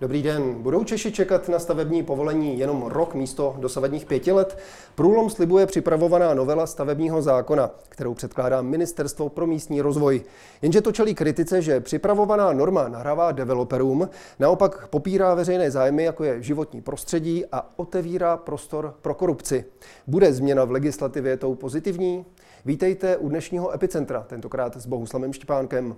[0.00, 0.54] Dobrý den.
[0.54, 4.58] Budou Češi čekat na stavební povolení jenom rok místo dosavadních pěti let?
[4.94, 10.22] Průlom slibuje připravovaná novela stavebního zákona, kterou předkládá Ministerstvo pro místní rozvoj.
[10.62, 16.42] Jenže to čelí kritice, že připravovaná norma nahrává developerům, naopak popírá veřejné zájmy, jako je
[16.42, 19.64] životní prostředí a otevírá prostor pro korupci.
[20.06, 22.24] Bude změna v legislativě tou pozitivní?
[22.64, 25.96] Vítejte u dnešního Epicentra, tentokrát s Bohuslavem Štipánkem.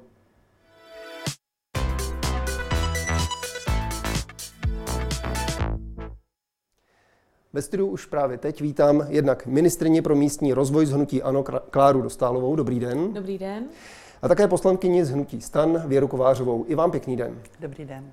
[7.52, 12.02] Ve studiu už právě teď vítám jednak ministrině pro místní rozvoj z Hnutí Ano Kláru
[12.02, 12.56] Dostálovou.
[12.56, 13.12] Dobrý den.
[13.12, 13.64] Dobrý den.
[14.22, 16.64] A také poslankyni z Hnutí Stan Věru Kovářovou.
[16.68, 17.38] I vám pěkný den.
[17.60, 18.12] Dobrý den.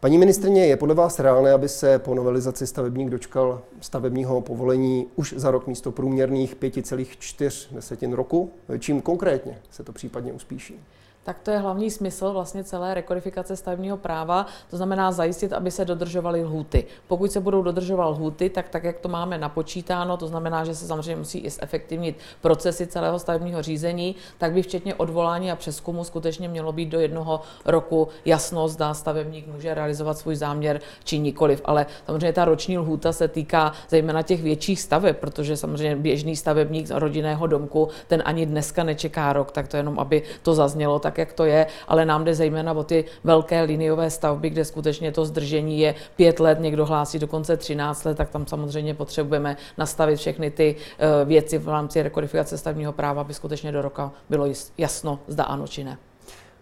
[0.00, 5.34] Paní ministrině, je podle vás reálné, aby se po novelizaci stavebník dočkal stavebního povolení už
[5.36, 8.50] za rok místo průměrných 5,4 desetin roku?
[8.78, 10.80] Čím konkrétně se to případně uspíší?
[11.26, 15.84] Tak to je hlavní smysl vlastně celé rekodifikace stavebního práva, to znamená zajistit, aby se
[15.84, 16.84] dodržovaly lhuty.
[17.08, 20.86] Pokud se budou dodržovat lhuty, tak tak, jak to máme napočítáno, to znamená, že se
[20.86, 26.48] samozřejmě musí i zefektivnit procesy celého stavebního řízení, tak by včetně odvolání a přeskumu skutečně
[26.48, 31.62] mělo být do jednoho roku jasno, zda stavebník může realizovat svůj záměr či nikoliv.
[31.64, 36.86] Ale samozřejmě ta roční lhůta se týká zejména těch větších staveb, protože samozřejmě běžný stavebník
[36.86, 41.15] z rodinného domku, ten ani dneska nečeká rok, tak to jenom, aby to zaznělo, tak
[41.18, 45.24] jak to je, ale nám jde zejména o ty velké liniové stavby, kde skutečně to
[45.24, 50.50] zdržení je pět let, někdo hlásí dokonce 13 let, tak tam samozřejmě potřebujeme nastavit všechny
[50.50, 54.46] ty eh, věci v rámci rekodifikace stavního práva, aby skutečně do roka bylo
[54.78, 55.98] jasno, zda ano či ne.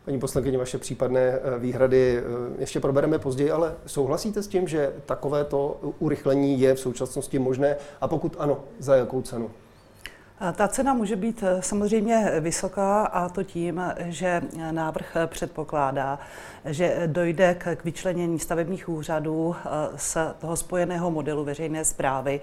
[0.05, 2.23] Paní poslankyně, vaše případné eh, výhrady eh,
[2.59, 8.09] ještě probereme později, ale souhlasíte s tím, že takovéto urychlení je v současnosti možné a
[8.09, 9.51] pokud ano, za jakou cenu?
[10.53, 16.19] Ta cena může být eh, samozřejmě vysoká a to tím, že návrh předpokládá,
[16.65, 22.41] že dojde k vyčlenění stavebních úřadů eh, z toho spojeného modelu veřejné zprávy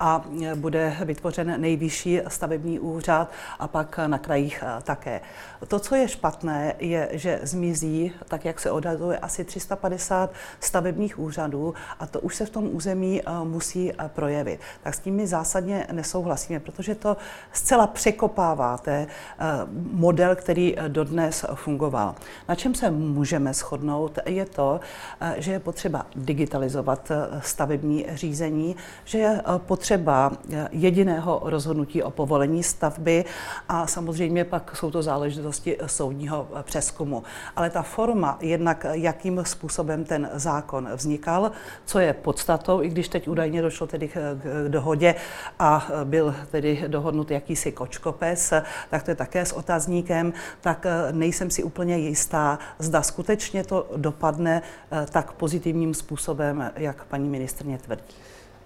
[0.00, 5.20] a eh, bude vytvořen nejvyšší stavební úřad a pak na krajích také.
[5.68, 10.30] To, co je špatné, je, že zmizí, tak jak se odhaduje, asi 350
[10.60, 14.60] stavebních úřadů a to už se v tom území musí projevit.
[14.82, 17.16] Tak s tím my zásadně nesouhlasíme, protože to
[17.52, 19.06] zcela překopáváte
[19.38, 19.44] eh,
[19.92, 22.14] model, který eh, dodnes fungoval.
[22.48, 24.80] Na čem se můžeme shodnout, je to,
[25.20, 30.32] eh, že je potřeba digitalizovat stavební řízení, že je potřeba
[30.70, 33.24] jediného rozhodnutí o povolení stavby
[33.68, 37.22] a samozřejmě pak jsou to záležitosti soudního přeskumu.
[37.56, 41.52] Ale ta forma, jednak jakým způsobem ten zákon vznikal,
[41.84, 44.38] co je podstatou, i když teď údajně došlo tedy k
[44.68, 45.14] dohodě
[45.58, 48.52] a byl tedy dohodnut jakýsi kočkopes,
[48.90, 53.86] tak to je také s otazníkem, tak eh, nejsem si úplně jistá, zda skutečně to
[53.96, 58.14] dopadne eh, tak pozitivním způsobem, jak paní ministrně tvrdí.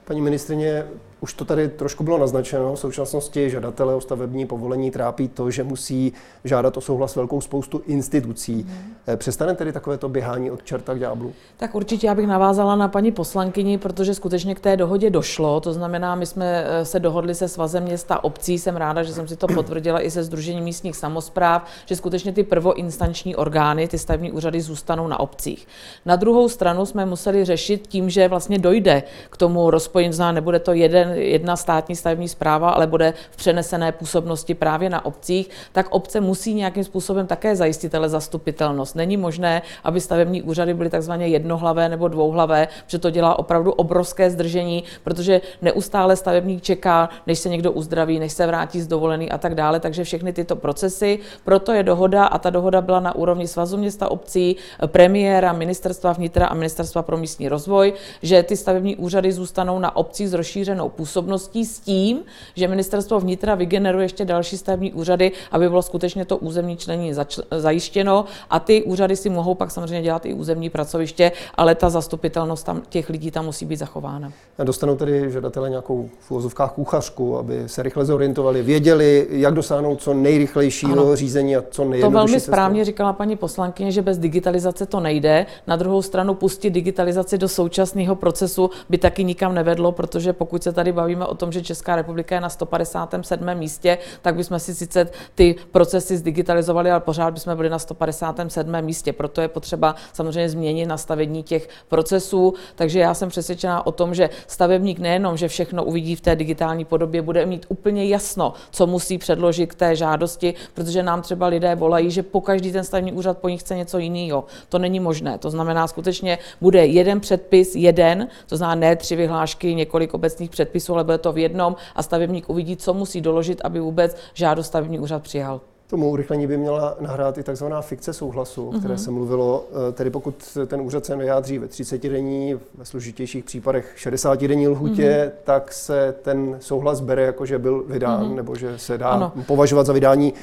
[0.04, 0.86] Paní ministrině,
[1.20, 2.74] už to tady trošku bylo naznačeno.
[2.74, 6.12] V současnosti žadatele o stavební povolení trápí to, že musí
[6.44, 8.54] žádat o souhlas velkou spoustu institucí.
[8.54, 9.16] Mm.
[9.16, 11.32] Přestane tedy takovéto běhání od čerta k ďáblu?
[11.56, 15.60] Tak určitě já bych navázala na paní poslankyni, protože skutečně k té dohodě došlo.
[15.60, 18.58] To znamená, my jsme eh, se dohodli se Svazem města obcí.
[18.58, 22.42] Jsem ráda, že jsem si to potvrdila i se Združením místních samozpráv, že skutečně ty
[22.42, 25.68] prvoinstanční orgány, ty stavební úřady zůstanou na obcích.
[26.06, 30.72] Na druhou stranu jsme museli řešit tím, že vlastně dojde k tomu rozpojení, nebude to
[30.72, 35.86] jeden jeden, jedna státní stavební zpráva, ale bude v přenesené působnosti právě na obcích, tak
[35.90, 38.96] obce musí nějakým způsobem také zajistit ale zastupitelnost.
[38.96, 44.30] Není možné, aby stavební úřady byly takzvaně jednohlavé nebo dvouhlavé, protože to dělá opravdu obrovské
[44.30, 49.38] zdržení, protože neustále stavebník čeká, než se někdo uzdraví, než se vrátí z dovolený a
[49.38, 49.80] tak dále.
[49.80, 54.10] Takže všechny tyto procesy, proto je dohoda a ta dohoda byla na úrovni Svazu města
[54.10, 54.56] obcí,
[54.86, 57.92] premiéra, ministerstva vnitra a ministerstva pro místní rozvoj,
[58.22, 62.20] že ty stavební úřady zůstanou na obcí s rozšířenou působností s tím,
[62.54, 67.12] že ministerstvo vnitra vygeneruje ještě další stavební úřady, aby bylo skutečně to územní člení
[67.50, 72.66] zajištěno a ty úřady si mohou pak samozřejmě dělat i územní pracoviště, ale ta zastupitelnost
[72.66, 74.32] tam, těch lidí tam musí být zachována.
[74.58, 80.02] A dostanou tedy žadatele nějakou v úvozovkách kuchařku, aby se rychle zorientovali, věděli, jak dosáhnout
[80.02, 81.16] co nejrychlejšího ano.
[81.16, 85.46] řízení a co nejjednodušší To velmi správně říkala paní poslankyně, že bez digitalizace to nejde.
[85.66, 90.72] Na druhou stranu pustit digitalizaci do současného procesu by taky nikam nevedlo protože pokud se
[90.72, 93.54] tady bavíme o tom, že Česká republika je na 157.
[93.54, 98.82] místě, tak bychom si sice ty procesy zdigitalizovali, ale pořád bychom byli na 157.
[98.82, 99.12] místě.
[99.12, 102.54] Proto je potřeba samozřejmě změnit nastavení těch procesů.
[102.74, 106.84] Takže já jsem přesvědčená o tom, že stavebník nejenom, že všechno uvidí v té digitální
[106.84, 111.74] podobě, bude mít úplně jasno, co musí předložit k té žádosti, protože nám třeba lidé
[111.74, 114.44] volají, že po každý ten stavební úřad po nich chce něco jiného.
[114.68, 115.38] To není možné.
[115.38, 120.75] To znamená, skutečně bude jeden předpis, jeden, to znamená ne tři vyhlášky, několik obecných předpisů,
[120.88, 124.98] ale bude to v jednom a stavebník uvidí, co musí doložit, aby vůbec žádost stavební
[124.98, 125.60] úřad přijal.
[125.86, 129.04] Tomu urychlení by měla nahrát i takzvaná fikce souhlasu, o které mm-hmm.
[129.04, 129.64] se mluvilo.
[129.88, 134.68] E, tedy pokud ten úřad se vyjádří ve 30 denní, ve složitějších případech 60 denní
[134.68, 135.44] lhutě, mm-hmm.
[135.44, 138.34] tak se ten souhlas bere jako, že byl vydán, mm-hmm.
[138.34, 139.32] nebo že se dá ano.
[139.46, 140.34] považovat za vydání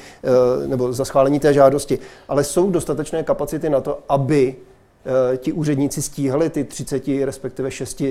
[0.62, 1.98] e, nebo za schválení té žádosti.
[2.28, 4.56] Ale jsou dostatečné kapacity na to, aby
[5.32, 8.02] e, ti úředníci stíhali ty 30, respektive 6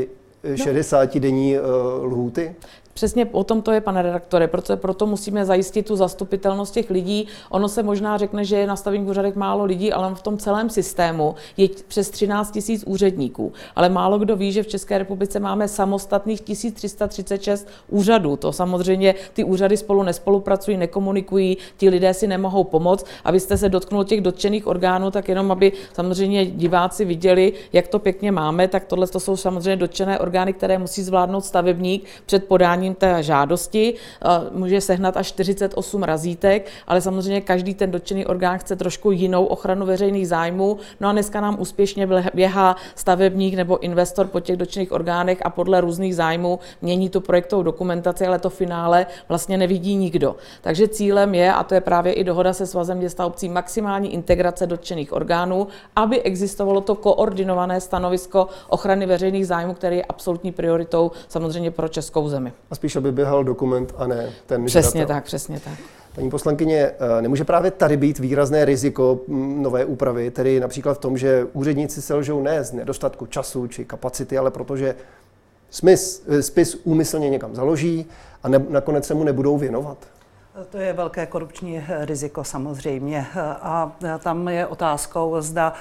[0.55, 1.57] 60 denní
[2.03, 2.55] lhůty?
[2.93, 7.27] Přesně o tom to je, pane redaktore, proto, proto musíme zajistit tu zastupitelnost těch lidí.
[7.49, 10.69] Ono se možná řekne, že je na stavebních úřadech málo lidí, ale v tom celém
[10.69, 13.53] systému je přes 13 tisíc úředníků.
[13.75, 18.35] Ale málo kdo ví, že v České republice máme samostatných 1336 úřadů.
[18.35, 23.05] To samozřejmě ty úřady spolu nespolupracují, nekomunikují, ti lidé si nemohou pomoct.
[23.23, 28.31] Abyste se dotknul těch dotčených orgánů, tak jenom aby samozřejmě diváci viděli, jak to pěkně
[28.31, 32.95] máme, tak tohle to jsou samozřejmě dotčené orgány, které musí zvládnout stavebník před podáním podáním
[32.95, 33.93] té žádosti.
[34.51, 39.85] Může sehnat až 48 razítek, ale samozřejmě každý ten dotčený orgán chce trošku jinou ochranu
[39.85, 40.77] veřejných zájmů.
[40.99, 45.81] No a dneska nám úspěšně běhá stavebník nebo investor po těch dotčených orgánech a podle
[45.81, 50.35] různých zájmů mění tu projektovou dokumentaci, ale to finále vlastně nevidí nikdo.
[50.61, 54.13] Takže cílem je, a to je právě i dohoda se Svazem měst a obcí, maximální
[54.13, 61.11] integrace dotčených orgánů, aby existovalo to koordinované stanovisko ochrany veřejných zájmů, který je absolutní prioritou
[61.27, 65.15] samozřejmě pro českou zemi a spíš, aby běhal dokument a ne ten Přesně žadatel.
[65.15, 65.73] tak, přesně tak.
[66.15, 70.97] Paní poslankyně, eh, nemůže právě tady být výrazné riziko mm, nové úpravy, tedy například v
[70.97, 74.95] tom, že úředníci selžou ne z nedostatku času či kapacity, ale protože
[75.69, 78.05] smys, eh, spis úmyslně někam založí
[78.43, 79.97] a ne, nakonec se mu nebudou věnovat?
[80.69, 83.27] To je velké korupční riziko samozřejmě.
[83.61, 85.73] A tam je otázkou, zda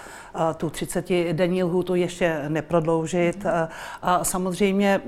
[0.56, 3.46] tu 30-denní lhůtu ještě neprodloužit.
[4.02, 5.00] A samozřejmě,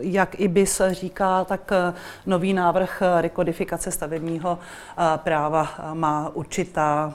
[0.00, 1.70] jak i BIS říká, tak
[2.26, 4.58] nový návrh rekodifikace stavebního
[5.16, 7.14] práva má určitá,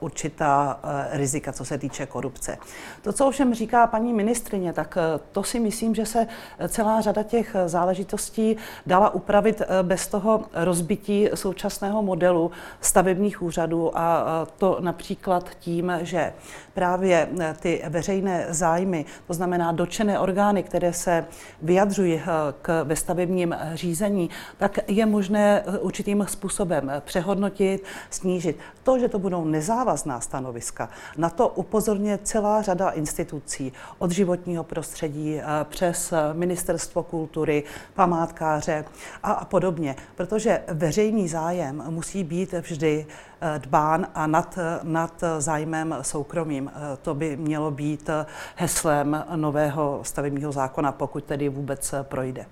[0.00, 0.80] určitá
[1.10, 2.58] rizika, co se týče korupce.
[3.02, 4.98] To, co ovšem říká paní ministrině, tak
[5.32, 6.26] to si myslím, že se
[6.68, 8.56] celá řada těch záležitostí
[8.86, 14.24] dala upravit bez toho rozbití současného modelu stavebních úřadů a
[14.58, 16.32] to například tím, že
[16.76, 21.24] právě e, ty veřejné zájmy, to znamená dočené orgány, které se
[21.62, 22.22] vyjadřují e,
[22.62, 28.58] k, ve stavebním řízení, tak je možné určitým způsobem přehodnotit, snížit.
[28.82, 35.40] To, že to budou nezávazná stanoviska, na to upozorně celá řada institucí, od životního prostředí
[35.64, 37.64] přes Ministerstvo kultury,
[37.94, 38.84] památkáře
[39.22, 46.70] a podobně, protože veřejný zájem musí být vždy eh, dbán a nad, nad zájmem soukromým.
[47.02, 48.10] To by mělo být
[48.56, 52.46] heslem nového stavebního zákona, pokud tedy vůbec projde.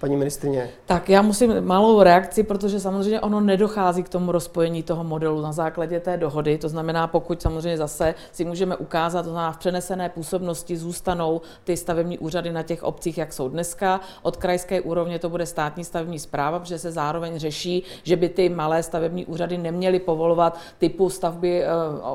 [0.00, 0.70] Paní ministrině.
[0.86, 5.52] Tak já musím malou reakci, protože samozřejmě ono nedochází k tomu rozpojení toho modelu na
[5.52, 6.58] základě té dohody.
[6.58, 11.76] To znamená, pokud samozřejmě zase si můžeme ukázat, to znamená v přenesené působnosti zůstanou ty
[11.76, 14.00] stavební úřady na těch obcích, jak jsou dneska.
[14.22, 18.48] Od krajské úrovně to bude státní stavební zpráva, protože se zároveň řeší, že by ty
[18.48, 21.68] malé stavební úřady neměly povolovat typu stavby eh,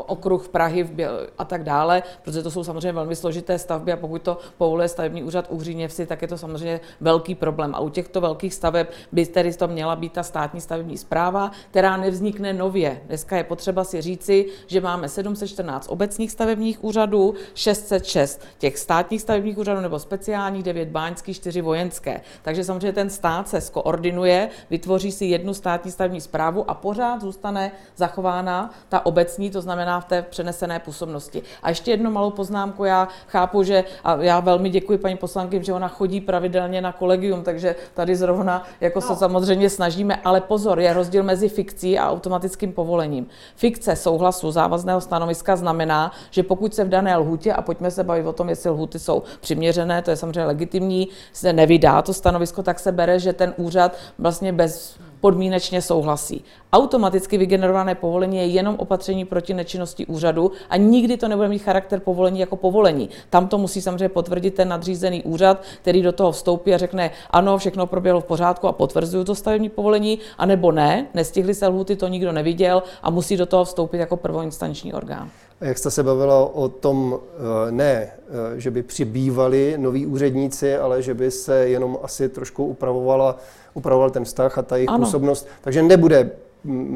[0.07, 0.89] okruh Prahy
[1.37, 5.23] a tak dále, protože to jsou samozřejmě velmi složité stavby a pokud to povoluje stavební
[5.23, 9.25] úřad u Hříněvsi, tak je to samozřejmě velký problém A u těchto velkých staveb by
[9.25, 13.01] tedy to měla být ta státní stavební zpráva, která nevznikne nově.
[13.05, 19.57] Dneska je potřeba si říci, že máme 714 obecních stavebních úřadů, 606 těch státních stavebních
[19.57, 22.21] úřadů nebo speciálních, 9 báňských, 4 vojenské.
[22.41, 27.71] Takže samozřejmě ten stát se skoordinuje, vytvoří si jednu státní stavební zprávu a pořád zůstane
[27.95, 31.43] zachována ta obecní, to znamená v té přenesené působnosti.
[31.63, 35.73] A ještě jednu malou poznámku, já chápu, že a já velmi děkuji paní poslankyni, že
[35.73, 39.07] ona chodí pravidelně na kolegium, takže takže tady zrovna jako no.
[39.07, 43.27] se samozřejmě snažíme, ale pozor, je rozdíl mezi fikcí a automatickým povolením.
[43.55, 48.25] Fikce souhlasu závazného stanoviska znamená, že pokud se v dané lhutě, a pojďme se bavit
[48.25, 52.79] o tom, jestli lhuty jsou přiměřené, to je samozřejmě legitimní, se nevydá to stanovisko, tak
[52.79, 56.43] se bere, že ten úřad vlastně bez podmínečně souhlasí.
[56.73, 61.99] Automaticky vygenerované povolení je jenom opatření proti nečinnosti úřadu a nikdy to nebude mít charakter
[61.99, 63.09] povolení jako povolení.
[63.29, 67.57] Tam to musí samozřejmě potvrdit ten nadřízený úřad, který do toho vstoupí a řekne, ano,
[67.57, 72.07] všechno proběhlo v pořádku a potvrzuju to stavební povolení, anebo ne, nestihli se lhuty, to
[72.07, 75.29] nikdo neviděl a musí do toho vstoupit jako prvoinstanční orgán.
[75.61, 77.19] Jak jste se bavila o tom,
[77.67, 82.65] eh, ne, eh, že by přibývali noví úředníci, ale že by se jenom asi trošku
[82.65, 83.37] upravovala,
[83.73, 85.05] upravoval ten vztah a ta jejich ano.
[85.05, 85.47] působnost.
[85.61, 86.31] Takže nebude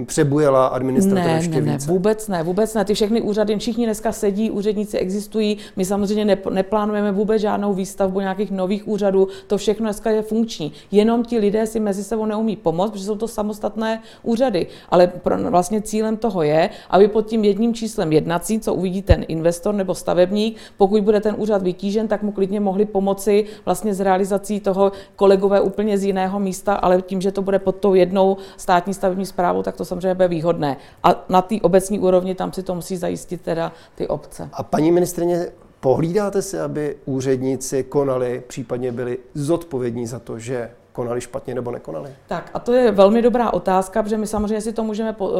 [0.06, 1.88] přebujela administrativa ne, ještě ne, více.
[1.88, 2.86] Ne, vůbec ne, vůbec ne.
[2.86, 5.58] Ty všechny úřady, všichni dneska sedí, úředníci existují.
[5.76, 9.28] My samozřejmě ne, neplánujeme vůbec žádnou výstavbu nějakých nových úřadů.
[9.48, 10.72] To všechno dneska je funkční.
[10.92, 14.68] Jenom ti lidé si mezi sebou neumí pomoct, protože jsou to samostatné úřady.
[14.90, 19.26] Ale pro, vlastně cílem toho je, aby pod tím jedním číslem jednací, co uvidí ten
[19.28, 24.00] investor nebo stavebník, pokud bude ten úřad vytížen, tak mu klidně mohli pomoci vlastně s
[24.00, 28.38] realizací toho kolegové úplně z jiného místa, ale tím, že to bude pod tou jednou
[28.58, 30.78] státní stavební zprávou, zprávu, tak to samozřejmě bude výhodné.
[31.04, 34.50] A na té obecní úrovni tam si to musí zajistit teda ty obce.
[34.54, 35.48] A paní ministrině,
[35.80, 42.10] pohlídáte si, aby úředníci konali, případně byli zodpovědní za to, že konali špatně nebo nekonali?
[42.28, 45.36] Tak a to je velmi dobrá otázka, protože my samozřejmě si to můžeme po, uh,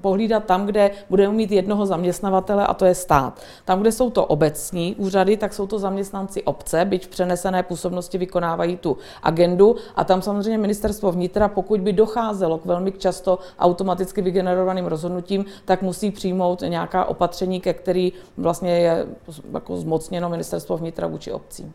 [0.00, 3.40] pohlídat tam, kde budeme mít jednoho zaměstnavatele a to je stát.
[3.64, 8.18] Tam, kde jsou to obecní úřady, tak jsou to zaměstnanci obce, byť v přenesené působnosti
[8.18, 14.22] vykonávají tu agendu a tam samozřejmě ministerstvo vnitra, pokud by docházelo k velmi často automaticky
[14.22, 19.06] vygenerovaným rozhodnutím, tak musí přijmout nějaká opatření, ke který vlastně je
[19.52, 21.72] jako zmocněno ministerstvo vnitra vůči obcím.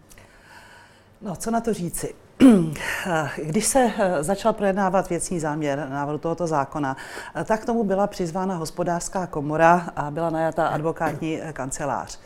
[1.22, 2.14] No, co na to říci?
[3.38, 6.98] Když se eh, začal projednávat věcný záměr návrhu tohoto zákona,
[7.36, 12.20] eh, tak k tomu byla přizvána hospodářská komora a byla najata advokátní eh, kancelář.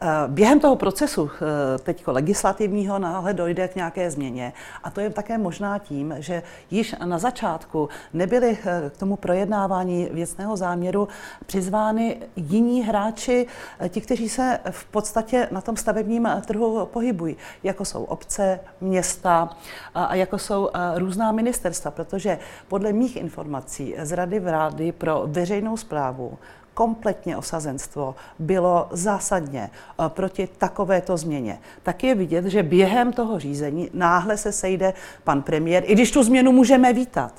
[0.00, 4.52] Eh, během toho procesu eh, teď legislativního náhle dojde k nějaké změně.
[4.84, 10.08] A to je také možná tím, že již na začátku nebyli eh, k tomu projednávání
[10.12, 11.08] věcného záměru
[11.46, 13.46] přizvány jiní hráči,
[13.88, 19.56] ti, kteří se v podstatě na tom stavebním trhu pohybují, jako jsou obce, města
[19.94, 22.38] a jako jsou různá ministerstva, protože
[22.68, 26.38] podle mých informací z Rady vlády pro veřejnou zprávu
[26.78, 31.58] kompletně osazenstvo bylo zásadně eh, proti takovéto změně.
[31.82, 34.94] Tak je vidět, že během toho řízení náhle se sejde
[35.24, 37.34] pan premiér, i když tu změnu můžeme vítat,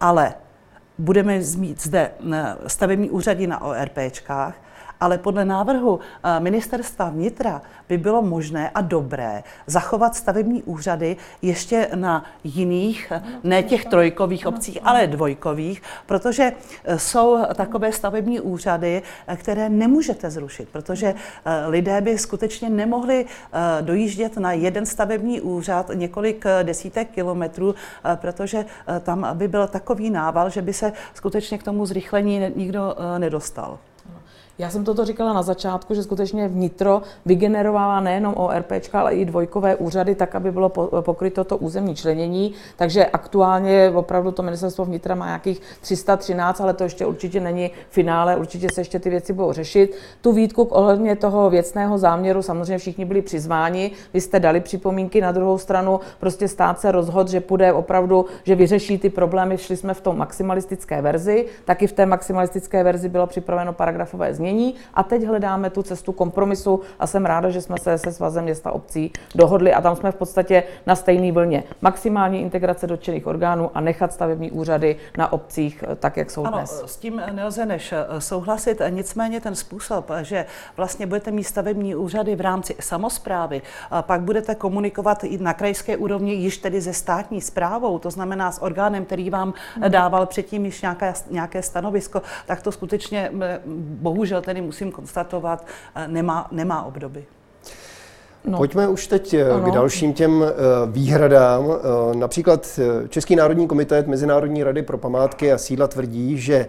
[0.00, 0.34] ale
[0.98, 4.54] budeme mít zde eh, stavební úřady na ORPčkách,
[5.00, 11.88] ale podle návrhu eh, ministerstva vnitra by bylo možné a dobré zachovat stavební úřady ještě
[11.94, 13.12] na jiných,
[13.44, 16.52] ne těch trojkových obcích, ale dvojkových, protože
[16.84, 21.14] eh, jsou takové stavební úřady, eh, které nemůžete zrušit, protože
[21.66, 23.26] lidé by skutečně nemohli
[23.80, 27.74] dojíždět na jeden stavební úřad několik desítek kilometrů,
[28.14, 28.64] protože
[29.00, 33.78] tam by byl takový nával, že by se skutečně k tomu zrychlení nikdo nedostal.
[34.58, 39.76] Já jsem toto říkala na začátku, že skutečně vnitro vygenerovává nejenom ORP, ale i dvojkové
[39.76, 40.68] úřady, tak, aby bylo
[41.00, 42.52] pokryto to územní členění.
[42.76, 48.36] Takže aktuálně opravdu to ministerstvo vnitra má nějakých 313, ale to ještě určitě není finále,
[48.36, 49.96] určitě se ještě ty věci budou řešit.
[50.20, 55.32] Tu výtku ohledně toho věcného záměru samozřejmě všichni byli přizváni, vy jste dali připomínky na
[55.32, 59.94] druhou stranu, prostě stát se rozhod, že půjde opravdu, že vyřeší ty problémy, šli jsme
[59.94, 65.02] v tom maximalistické verzi, taky v té maximalistické verzi bylo připraveno paragrafové změny změní a
[65.02, 69.12] teď hledáme tu cestu kompromisu a jsem ráda, že jsme se se svazem města obcí
[69.34, 71.64] dohodli a tam jsme v podstatě na stejné vlně.
[71.82, 76.58] Maximální integrace dotčených orgánů a nechat stavební úřady na obcích eh, tak, jak jsou ano,
[76.58, 76.82] dnes.
[76.86, 78.82] S tím nelze než eh, souhlasit.
[78.90, 80.46] Nicméně ten způsob, že
[80.76, 83.62] vlastně budete mít stavební úřady v rámci samozprávy,
[84.00, 88.62] pak budete komunikovat i na krajské úrovni již tedy ze státní zprávou, to znamená s
[88.62, 89.90] orgánem, který vám hmm.
[89.90, 93.30] dával předtím již nějaké, nějaké stanovisko, tak to skutečně
[94.02, 97.24] bohužel bohužel tedy musím konstatovat, eh, nemá, nemá obdoby.
[98.44, 98.58] No.
[98.58, 99.70] Pojďme už teď eh, ano.
[99.70, 100.52] k dalším těm eh,
[100.86, 101.64] výhradám.
[102.14, 106.68] Například Český národní komitét Mezinárodní rady pro památky a sídla tvrdí, že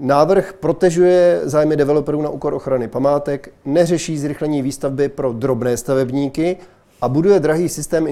[0.00, 6.56] návrh protežuje zájmy developerů na úkor ochrany památek, neřeší zrychlení výstavby pro drobné stavebníky
[7.00, 8.06] a buduje drahý systém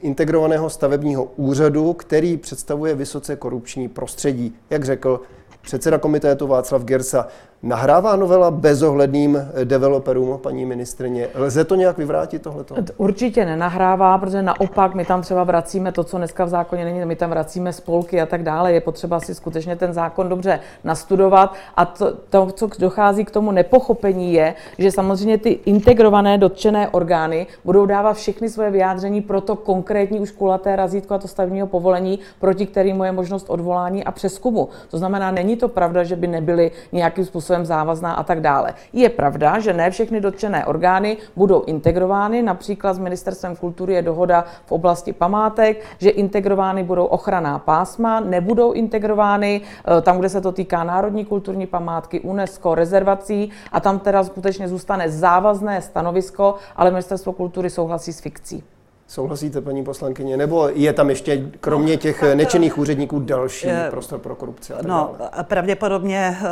[0.00, 5.20] integrovaného stavebního úřadu, který představuje vysoce korupční prostředí, jak řekl
[5.64, 7.28] předseda komitétu Václav Gersa.
[7.64, 11.28] Nahrává novela bezohledným developerům, paní ministrině?
[11.34, 12.74] Lze to nějak vyvrátit tohleto?
[12.96, 17.16] Určitě nenahrává, protože naopak my tam třeba vracíme to, co dneska v zákoně není, my
[17.16, 18.72] tam vracíme spolky a tak dále.
[18.72, 21.54] Je potřeba si skutečně ten zákon dobře nastudovat.
[21.76, 27.46] A to, to co dochází k tomu nepochopení, je, že samozřejmě ty integrované dotčené orgány
[27.64, 32.18] budou dávat všechny svoje vyjádření pro to konkrétní už kulaté razítko a to stavního povolení,
[32.40, 34.68] proti kterému je možnost odvolání a přeskumu.
[34.90, 38.74] To znamená, není to pravda, že by nebyly nějakým způsobem závazná a tak dále.
[38.92, 44.44] Je pravda, že ne všechny dotčené orgány budou integrovány, například s Ministerstvem kultury je dohoda
[44.66, 50.52] v oblasti památek, že integrovány budou ochranná pásma, nebudou integrovány eh, tam, kde se to
[50.52, 57.32] týká národní kulturní památky, UNESCO, rezervací a tam teda skutečně zůstane závazné stanovisko, ale Ministerstvo
[57.32, 58.73] kultury souhlasí s fikcí.
[59.06, 60.36] Souhlasíte, paní poslankyně?
[60.36, 64.72] Nebo je tam ještě, kromě těch nečinných úředníků, další je, prostor pro korupci?
[64.82, 65.44] no, dále?
[65.44, 66.44] pravděpodobně eh,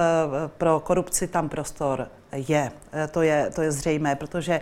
[0.59, 2.73] pro korupci tam prostor je.
[2.93, 4.61] Eh, to je, to je zřejmé, protože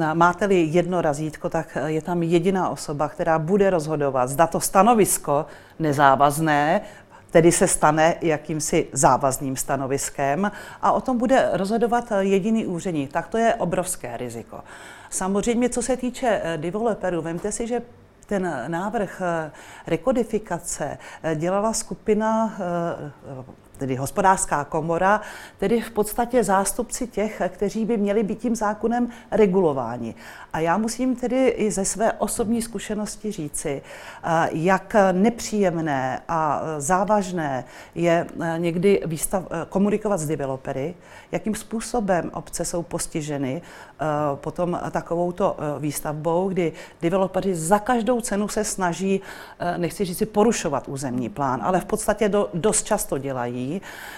[0.00, 5.46] eh, máte-li jedno razítko, tak je tam jediná osoba, která bude rozhodovat, zda to stanovisko
[5.78, 6.80] nezávazné
[7.32, 10.50] tedy se stane jakýmsi závazným stanoviskem
[10.82, 13.12] a o tom bude rozhodovat jediný úředník.
[13.12, 14.60] Tak to je obrovské riziko.
[15.12, 17.82] Samozřejmě, co se týče eh, developerů, vemte si, že
[18.26, 19.50] ten návrh eh,
[19.86, 22.56] rekodifikace eh, dělala skupina
[23.82, 25.20] tedy hospodářská komora,
[25.58, 30.14] tedy v podstatě zástupci těch, kteří by měli být tím zákonem regulováni.
[30.52, 33.82] A já musím tedy i ze své osobní zkušenosti říci,
[34.52, 40.94] jak nepříjemné a závažné je někdy výstav, komunikovat s developery,
[41.32, 43.62] jakým způsobem obce jsou postiženy
[44.34, 46.72] potom takovouto výstavbou, kdy
[47.02, 49.20] developery za každou cenu se snaží,
[49.76, 53.71] nechci říct porušovat územní plán, ale v podstatě do, dost často dělají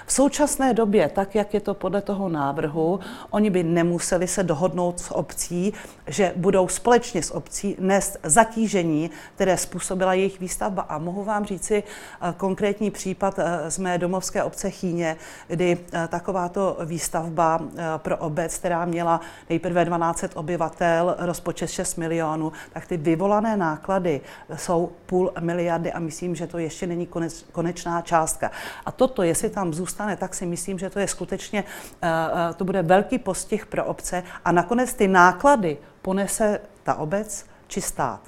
[0.06, 5.00] v současné době, tak jak je to podle toho návrhu, oni by nemuseli se dohodnout
[5.00, 5.72] s obcí,
[6.06, 10.82] že budou společně s obcí nést zatížení, které způsobila jejich výstavba.
[10.82, 15.16] A mohu vám říci eh, konkrétní případ eh, z mé domovské obce Chíně,
[15.48, 17.60] kdy eh, takováto výstavba
[17.96, 19.20] pro obec, která měla
[19.50, 24.20] nejprve 12 obyvatel, rozpočet 6 milionů, tak ty vyvolané náklady
[24.56, 27.08] jsou půl miliardy a myslím, že to ještě není
[27.52, 28.50] konečná částka.
[28.86, 31.64] A toto, jestli jestli tam zůstane, tak si myslím, že to je skutečně,
[32.02, 37.46] eh, eh, to bude velký postih pro obce a nakonec ty náklady ponese ta obec
[37.66, 38.20] či stát.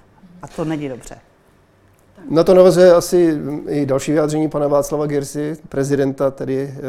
[0.42, 1.25] A to není dobře.
[2.30, 6.80] Na to navazuje asi i další vyjádření pana Václava Girsy, prezidenta tedy eh,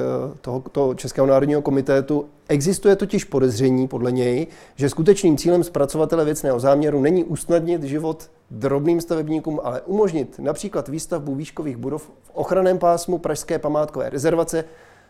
[0.41, 2.25] toho, toho Českého národního komitétu.
[2.49, 9.01] Existuje totiž podezření podle něj, že skutečným cílem zpracovatele věcného záměru není usnadnit život drobným
[9.01, 14.63] stavebníkům, ale umožnit například výstavbu výškových budov v ochraném pásmu Pražské památkové rezervace,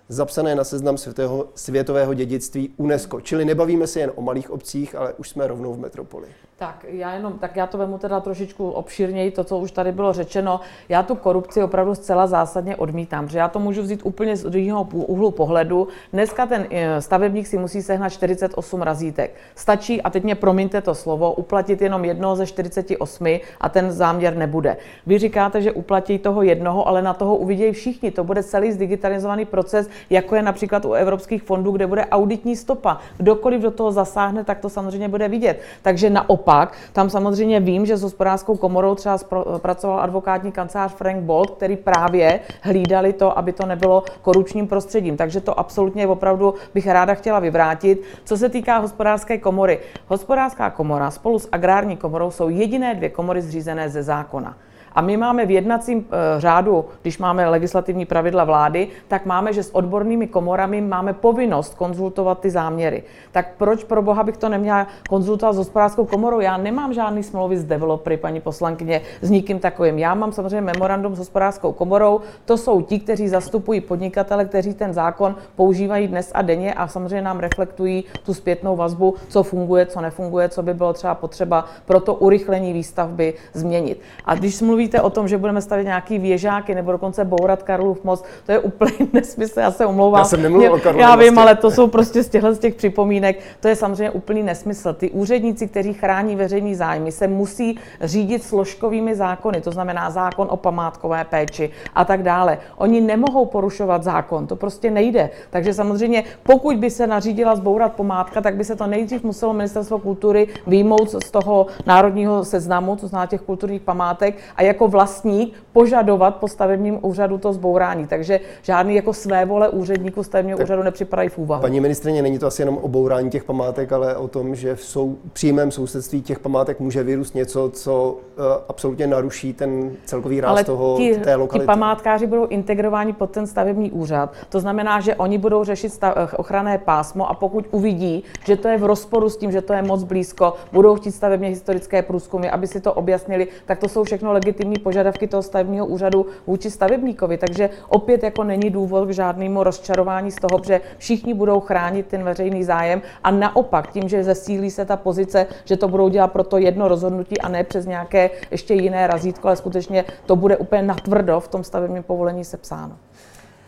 [0.10, 3.22] zapsané na seznam světového, světového dědictví UNESCO.
[3.22, 6.28] Čili nebavíme se jen o malých obcích, ale už jsme rovnou v metropoli.
[6.60, 10.14] Tak já jenom, tak já to vemu teda trošičku obšírněji, to, co už tady bylo
[10.14, 10.60] řečeno.
[10.90, 14.84] Já tu korupci opravdu zcela zásadně odmítám, že já to můžu vzít úplně z druhého
[14.84, 15.88] úhlu pohledu.
[16.14, 19.36] Dneska ten eh, stavebník si musí sehnat 48 razítek.
[19.56, 24.36] Stačí, a teď mě promiňte to slovo, uplatit jenom jednoho ze 48 a ten záměr
[24.36, 24.78] nebude.
[25.06, 28.12] Vy říkáte, že uplatí toho jednoho, ale na toho uvidějí všichni.
[28.12, 32.98] To bude celý zdigitalizovaný proces, jako je například u evropských fondů, kde bude auditní stopa.
[33.18, 35.62] Kdokoliv do toho zasáhne, tak to samozřejmě bude vidět.
[35.82, 39.18] Takže naopak tam samozřejmě vím, že s hospodářskou komorou třeba
[39.58, 45.18] pracoval advokátní kancelář Frank Bolt, který právě hlídali to, aby to nebylo korupčním prostředím.
[45.18, 48.02] Takže to absolutně opravdu bych ráda chtěla vyvrátit.
[48.24, 53.42] Co se týká hospodářské komory, hospodářská komora spolu s agrární komorou jsou jediné dvě komory
[53.42, 54.58] zřízené ze zákona.
[54.98, 59.64] A my máme v jednacím eh, řádu, když máme legislativní pravidla vlády, tak máme, že
[59.64, 63.04] s odbornými komorami máme povinnost konzultovat ty záměry.
[63.32, 66.40] Tak proč pro boha bych to neměla konzultovat s hospodářskou komorou?
[66.40, 70.00] Já nemám žádný smlouvy s developery, paní poslankyně, s nikým takovým.
[70.00, 72.22] Já mám samozřejmě memorandum s hospodářskou komorou.
[72.46, 77.22] To jsou ti, kteří zastupují podnikatele, kteří ten zákon používají dnes a denně a samozřejmě
[77.22, 82.00] nám reflektují tu zpětnou vazbu, co funguje, co nefunguje, co by bylo třeba potřeba pro
[82.00, 84.02] to urychlení výstavby změnit.
[84.26, 88.04] A když mluví mluvíte o tom, že budeme stavět nějaký věžáky nebo dokonce bourat Karlův
[88.04, 90.20] most, to je úplně nesmysl, já se omlouvám.
[90.20, 92.76] Já jsem nemluvil o Karlově Já vím, ale to jsou prostě z těchto z těch
[92.76, 94.94] připomínek, to je samozřejmě úplný nesmysl.
[94.94, 100.58] Ty úředníci, kteří chrání veřejný zájmy, se musí řídit složkovými zákony, to znamená zákon o
[100.58, 102.58] památkové péči a tak dále.
[102.78, 105.30] Oni nemohou porušovat zákon, to prostě nejde.
[105.50, 110.00] Takže samozřejmě, pokud by se nařídila zbourat památka, tak by se to nejdřív muselo Ministerstvo
[110.00, 115.54] kultury výjmout z toho národního seznamu, to znamená těch kulturních památek, a jak jako vlastník
[115.74, 118.08] požadovat po stavebním úřadu to zbourání.
[118.08, 121.62] Takže žádný jako své vole úředníků stavebního tak úřadu nepřipadají v úvahu.
[121.62, 124.82] Paní ministrině, není to asi jenom o bourání těch památek, ale o tom, že v
[124.82, 130.52] sou, přímém sousedství těch památek může vyrůst něco, co uh, absolutně naruší ten celkový ráz
[130.52, 131.64] ale toho, ti, té lokality.
[131.64, 134.34] Ti památkáři budou integrováni pod ten stavební úřad.
[134.50, 138.68] To znamená, že oni budou řešit stav, eh, ochranné pásmo a pokud uvidí, že to
[138.68, 142.50] je v rozporu s tím, že to je moc blízko, budou chtít stavebně historické průzkumy,
[142.50, 147.38] aby si to objasnili, tak to jsou všechno legitimní požadavky toho stavebního úřadu vůči stavebníkovi.
[147.38, 152.24] Takže opět jako není důvod k žádnému rozčarování z toho, že všichni budou chránit ten
[152.24, 156.44] veřejný zájem a naopak tím, že zesílí se ta pozice, že to budou dělat pro
[156.44, 160.82] to jedno rozhodnutí a ne přes nějaké ještě jiné razítko, ale skutečně to bude úplně
[160.82, 162.98] natvrdo v tom stavebním povolení sepsáno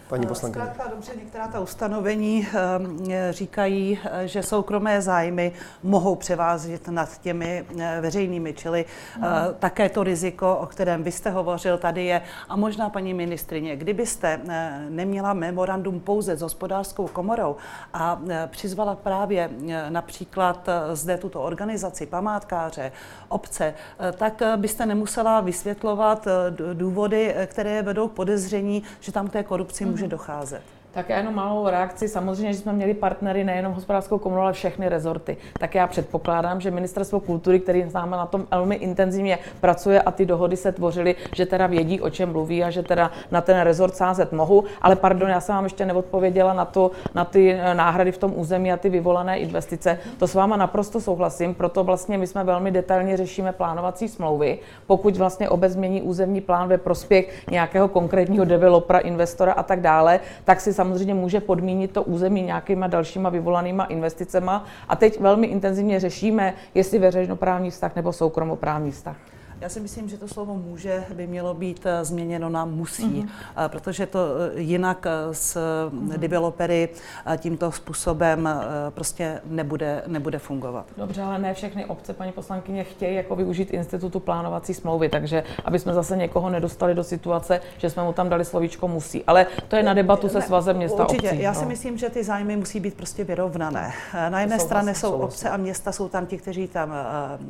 [0.10, 0.66] paní poslankyně?
[0.66, 2.98] Zkrátka dobře, některá ta ustanovení ehm,
[3.30, 5.52] říkají, že soukromé zájmy
[5.84, 9.26] mohou převázit nad těmi eh, veřejnými, čili hmm.
[9.60, 12.22] také to riziko, o kterém vy jste hovořil, tady je.
[12.50, 17.56] A možná, paní ministrině, kdybyste eh, neměla memorandum pouze s hospodářskou komorou
[17.94, 19.50] a přizvala právě
[19.90, 22.92] například zde tuto organizaci, památkáře,
[23.28, 23.74] obce,
[24.18, 26.28] tak byste nemusela vysvětlovat
[26.74, 30.79] důvody, které vedou k podezření, že tam té korupci může může docházet.
[30.92, 32.08] Tak já jenom malou reakci.
[32.08, 35.38] Samozřejmě, že jsme měli partnery nejenom hospodářskou komoru, ale všechny rezorty.
[35.60, 40.26] Tak já předpokládám, že Ministerstvo kultury, který známe na tom velmi intenzivně pracuje a ty
[40.26, 43.96] dohody se tvořily, že teda vědí, o čem mluví a že teda na ten rezort
[43.96, 44.64] sázet mohu.
[44.82, 48.34] Ale pardon, já jsem vám ještě neodpověděla na, to, na ty eh, náhrady v tom
[48.36, 50.00] území a ty vyvolané investice.
[50.18, 54.60] To s váma naprosto souhlasím, proto vlastně my jsme velmi detailně řešíme plánovací smlouvy.
[54.88, 60.20] Pokud vlastně obec změní územní plán ve prospěch nějakého konkrétního developera, investora a tak dále,
[60.44, 64.66] tak si samozřejmě může podmínit to území nějakýma dalšíma vyvolanýma investicema.
[64.88, 69.18] A teď velmi intenzivně řešíme, jestli veřejnoprávní vztah nebo soukromoprávní vztah.
[69.62, 73.70] Já si myslím, že to slovo může by mělo být eh, změněno na musí, mm-hmm.
[73.70, 74.20] protože to
[74.56, 76.18] eh, jinak s mm-hmm.
[76.18, 76.90] developery
[77.38, 78.50] tímto způsobem
[78.90, 80.86] prostě nebude, nebude fungovat.
[80.98, 85.80] Dobře, ale ne všechny obce, paní poslankyně, chtějí jako využít institutu plánovací smlouvy, takže aby
[85.80, 89.24] jsme zase někoho nedostali do situace, že jsme mu tam dali slovíčko musí.
[89.24, 91.42] Ale to je na debatu se svazem města Určitě, obcí.
[91.42, 91.70] já si no.
[91.70, 93.94] myslím, že ty zájmy musí být prostě vyrovnané.
[94.30, 96.94] Na jedné straně jsou obce a města, jsou tam ti, kteří tam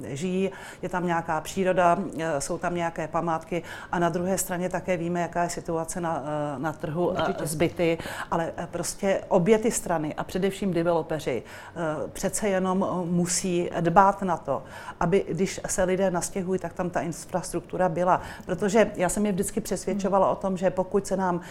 [0.07, 4.97] žijí, je tam nějaká příroda, Eh, jsou tam nějaké památky a na druhé straně také
[4.97, 7.45] víme, jaká je situace na, eh, na trhu eh, Určitě.
[7.45, 7.97] zbyty,
[8.31, 11.43] ale prostě obě ty strany a především developeři
[12.13, 14.63] přece jenom musí dbát na to,
[14.99, 18.21] aby když se lidé nastěhují, tak tam ta infrastruktura byla.
[18.45, 21.41] Protože já jsem je vždycky přesvědčovala o tom, že pokud se nám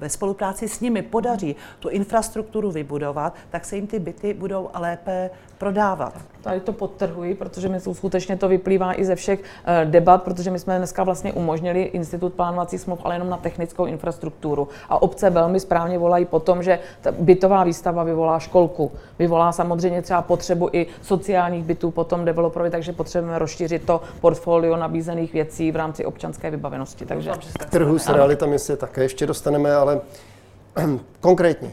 [0.00, 5.30] ve spolupráci s nimi podaří tu infrastrukturu vybudovat, tak se jim ty byty budou lépe
[5.58, 6.14] prodávat.
[6.40, 10.58] Tady to podtrhuji, protože mi skutečně to vyplývá i ze všech eh, debat, protože my
[10.58, 14.68] jsme dneska vlastně umožnili institut plánovací smluv, ale jenom na technickou infrastrukturu.
[14.88, 20.02] A obce velmi správně volají po tom, že ta bytová výstava vyvolá školku, vyvolá samozřejmě
[20.02, 25.76] třeba potřebu i sociálních bytů potom developerovi, takže potřebujeme rozšířit to portfolio nabízených věcí v
[25.76, 27.06] rámci občanské vybavenosti.
[27.06, 27.30] Takže...
[27.58, 30.00] K trhu s realitami se také ještě dostaneme, ale
[31.20, 31.72] konkrétně,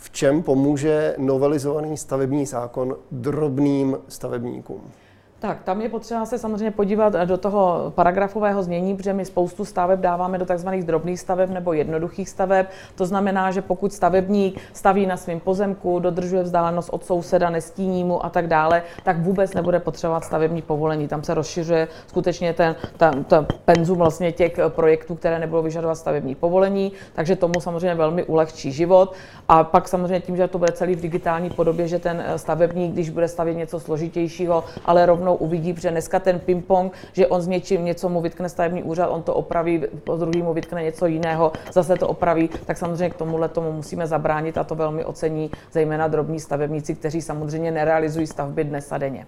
[0.00, 4.90] v čem pomůže novelizovaný stavební zákon drobným stavebníkům?
[5.40, 10.00] Tak, tam je potřeba se samozřejmě podívat do toho paragrafového znění, protože my spoustu staveb
[10.00, 10.68] dáváme do tzv.
[10.68, 12.66] drobných staveb nebo jednoduchých staveb.
[12.94, 18.24] To znamená, že pokud stavebník staví na svém pozemku, dodržuje vzdálenost od souseda, nestíní mu
[18.24, 21.08] a tak dále, tak vůbec nebude potřebovat stavební povolení.
[21.08, 26.34] Tam se rozšiřuje skutečně ten, ten, ten penzum vlastně těch projektů, které nebudou vyžadovat stavební
[26.34, 29.14] povolení, takže tomu samozřejmě velmi ulehčí život.
[29.48, 33.10] A pak samozřejmě tím, že to bude celý v digitální podobě, že ten stavebník, když
[33.10, 37.48] bude stavět něco složitějšího, ale rovnou najednou uvidí, že dneska ten ping-pong, že on s
[37.48, 41.52] něčím něco mu vytkne stavební úřad, on to opraví, po druhý mu vytkne něco jiného,
[41.72, 46.08] zase to opraví, tak samozřejmě k tomuhle tomu musíme zabránit a to velmi ocení zejména
[46.08, 49.26] drobní stavebníci, kteří samozřejmě nerealizují stavby dnes a denně.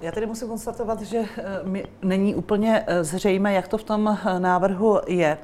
[0.00, 4.18] Já tedy musím konstatovat, že eh, mi není úplně eh, zřejmé, jak to v tom
[4.26, 5.38] eh, návrhu je.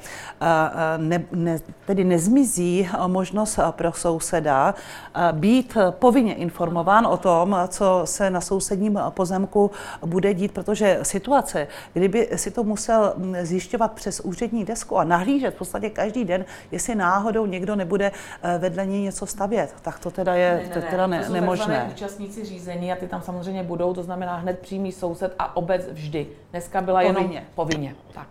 [0.97, 4.75] Ne, ne, tedy nezmizí možnost pro souseda
[5.33, 9.71] být povinně informován o tom, co se na sousedním pozemku
[10.07, 15.55] bude dít, protože situace, kdyby si to musel hm, zjišťovat přes úřední desku a nahlížet
[15.55, 18.13] v podstatě každý den, jestli náhodou někdo nebude
[18.59, 20.91] vedle něj něco stavět, tak to teda je ne, ne, ne.
[20.91, 21.89] teda ne, to nemožné.
[21.93, 26.27] účastníci řízení a ty tam samozřejmě budou, to znamená hned přímý soused a obec vždy.
[26.51, 27.35] Dneska byla povinně.
[27.35, 27.95] jenom povinně.
[28.15, 28.27] Tak.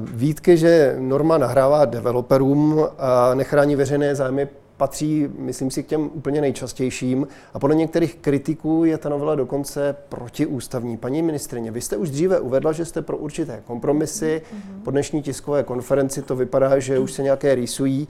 [0.00, 6.40] Výtky, že norma nahrává developerům a nechrání veřejné zájmy, patří, myslím si, k těm úplně
[6.40, 7.26] nejčastějším.
[7.54, 10.96] A podle některých kritiků je ta novela dokonce protiústavní.
[10.96, 14.42] Paní ministrině, vy jste už dříve uvedla, že jste pro určité kompromisy.
[14.84, 18.08] Po dnešní tiskové konferenci to vypadá, že už se nějaké rýsují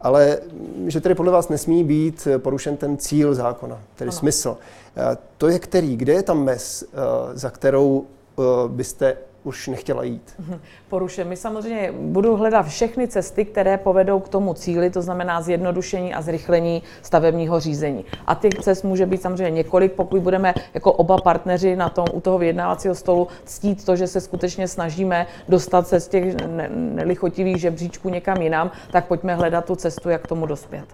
[0.00, 0.38] ale
[0.86, 4.18] že tedy podle vás nesmí být porušen ten cíl zákona, tedy ano.
[4.18, 4.56] smysl.
[4.96, 5.96] Eh, to je který?
[5.96, 6.86] Kde je tam mez, eh,
[7.32, 8.06] za kterou
[8.38, 10.34] eh, byste už nechtěla jít.
[10.88, 11.24] Poruše.
[11.24, 16.22] My samozřejmě budu hledat všechny cesty, které povedou k tomu cíli, to znamená zjednodušení a
[16.22, 18.04] zrychlení stavebního řízení.
[18.26, 22.20] A těch cest může být samozřejmě několik, pokud budeme jako oba partneři na tom, u
[22.20, 26.34] toho vyjednávacího stolu ctít to, že se skutečně snažíme dostat se z těch
[26.74, 30.86] nelichotivých žebříčků někam jinam, tak pojďme hledat tu cestu, jak k tomu dospět.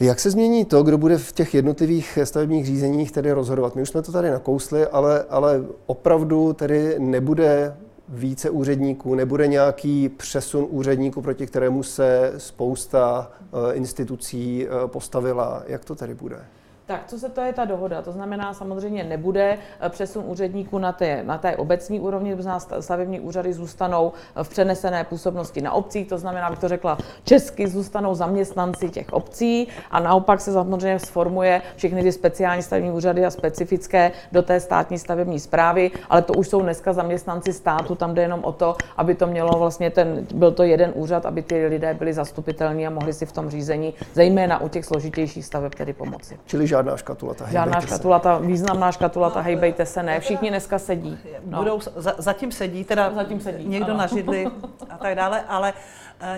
[0.00, 3.74] Jak se změní to, kdo bude v těch jednotlivých stavebních řízeních tedy rozhodovat?
[3.74, 7.76] My už jsme to tady nakousli, ale, ale opravdu tedy nebude
[8.08, 15.62] více úředníků, nebude nějaký přesun úředníků, proti kterému se spousta eh, institucí eh, postavila.
[15.66, 16.44] Jak to tedy bude?
[16.86, 18.02] Tak, co se to je ta dohoda?
[18.02, 22.60] To znamená, samozřejmě nebude eh, přesun úředníků na té, na té obecní úrovni, to znamená,
[22.80, 27.68] stavební úřady zůstanou eh, v přenesené působnosti na obcích, to znamená, abych to řekla česky,
[27.68, 33.30] zůstanou zaměstnanci těch obcí a naopak se samozřejmě sformuje všechny ty speciální stavební úřady a
[33.30, 38.22] specifické do té státní stavební zprávy, ale to už jsou dneska zaměstnanci státu, tam jde
[38.22, 41.94] jenom o to, aby to mělo vlastně ten, byl to jeden úřad, aby ty lidé
[41.94, 46.38] byli zastupitelní a mohli si v tom řízení, zejména u těch složitějších staveb tedy pomoci.
[46.46, 47.44] Čili žádná škatulata.
[47.50, 48.46] Žádná škatulata, se.
[48.46, 50.20] významná škatulata, hejbejte se, ne.
[50.20, 51.18] Všichni dneska sedí.
[51.46, 51.58] No.
[51.58, 53.98] Budou, za, zatím sedí, teda zatím sedí, někdo ano.
[53.98, 54.46] na židli
[54.90, 55.72] a tak dále, ale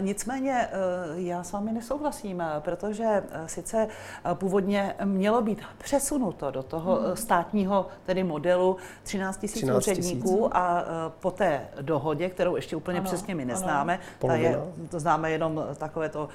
[0.00, 0.76] nicméně eh,
[1.14, 3.88] já s vámi nesouhlasím, eh, protože sice
[4.34, 7.16] původně mělo být přesunuto do toho hmm.
[7.16, 10.84] státního tedy modelu 13 tisíc úředníků a
[11.20, 15.64] po té dohodě, kterou ještě úplně ano, přesně my neznáme, ta je, to známe jenom
[15.76, 16.28] takové to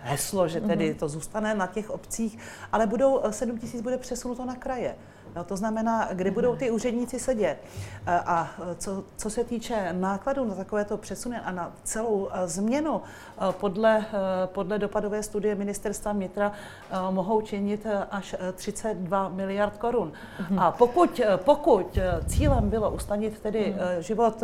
[0.00, 0.98] heslo, že tedy hmm.
[0.98, 2.38] to zůstane na těch obcích,
[2.72, 4.94] ale budou 7 tisíc bude přesunuto na kraje.
[5.36, 7.58] No, to znamená, kde budou ty úředníci sedět.
[8.06, 13.00] E, a co, co se týče nákladů na takovéto přesuny a na celou e, změnu,
[13.00, 14.04] e, podle,
[14.46, 16.52] podle dopadové studie ministerstva vnitra
[17.10, 20.12] mohou činit až 32 miliard korun.
[20.40, 20.58] Mhm.
[20.58, 24.02] A pokud, pokud cílem bylo ustanit tedy mhm.
[24.02, 24.42] život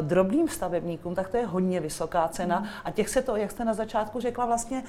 [0.00, 2.68] drobným stavebníkům, tak to je hodně vysoká cena mhm.
[2.84, 4.82] a těch se to, jak jste na začátku řekla, vlastně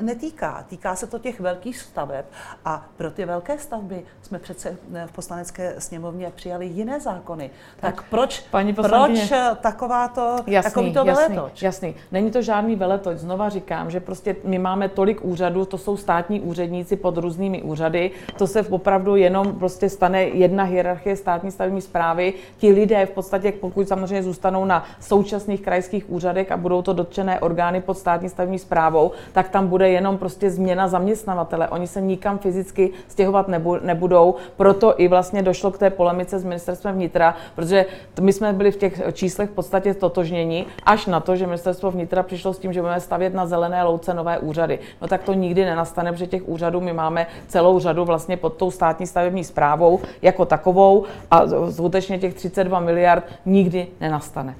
[0.00, 0.64] netýká.
[0.68, 2.24] Týká se to těch velkých staveb
[2.64, 4.73] a pro ty velké stavby jsme přece
[5.06, 7.50] v poslanecké sněmovně přijali jiné zákony.
[7.80, 11.62] Tak, tak proč, paní proč takováto, jasný, takovýto jasný, veletoč?
[11.62, 13.18] Jasný, není to žádný veletoč.
[13.18, 18.10] Znova říkám, že prostě my máme tolik úřadů, to jsou státní úředníci pod různými úřady,
[18.38, 22.34] to se opravdu jenom prostě stane jedna hierarchie státní stavební zprávy.
[22.56, 27.40] Ti lidé v podstatě, pokud samozřejmě zůstanou na současných krajských úřadech a budou to dotčené
[27.40, 31.68] orgány pod státní stavební zprávou, tak tam bude jenom prostě změna zaměstnavatele.
[31.68, 33.48] Oni se nikam fyzicky stěhovat
[33.82, 34.34] nebudou,
[34.64, 37.86] proto i vlastně došlo k té polemice s ministerstvem vnitra, protože
[38.20, 42.22] my jsme byli v těch číslech v podstatě totožnění, až na to, že ministerstvo vnitra
[42.22, 44.78] přišlo s tím, že budeme stavět na zelené louce nové úřady.
[45.02, 48.70] No tak to nikdy nenastane, protože těch úřadů my máme celou řadu vlastně pod tou
[48.70, 54.54] státní stavební zprávou jako takovou a skutečně těch 32 miliard nikdy nenastane.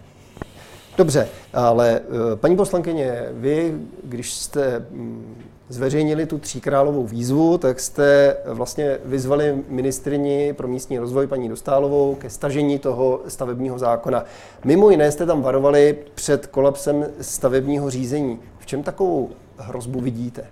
[0.99, 8.37] Dobře, ale eh, paní poslankyně, vy, když jste mm, zveřejnili tu tříkrálovou výzvu, tak jste
[8.47, 14.25] vlastně vyzvali ministrini pro místní rozvoj paní Dostálovou ke stažení toho stavebního zákona.
[14.65, 18.39] Mimo jiné jste tam varovali před kolapsem stavebního řízení.
[18.59, 20.47] V čem takovou hrozbu vidíte?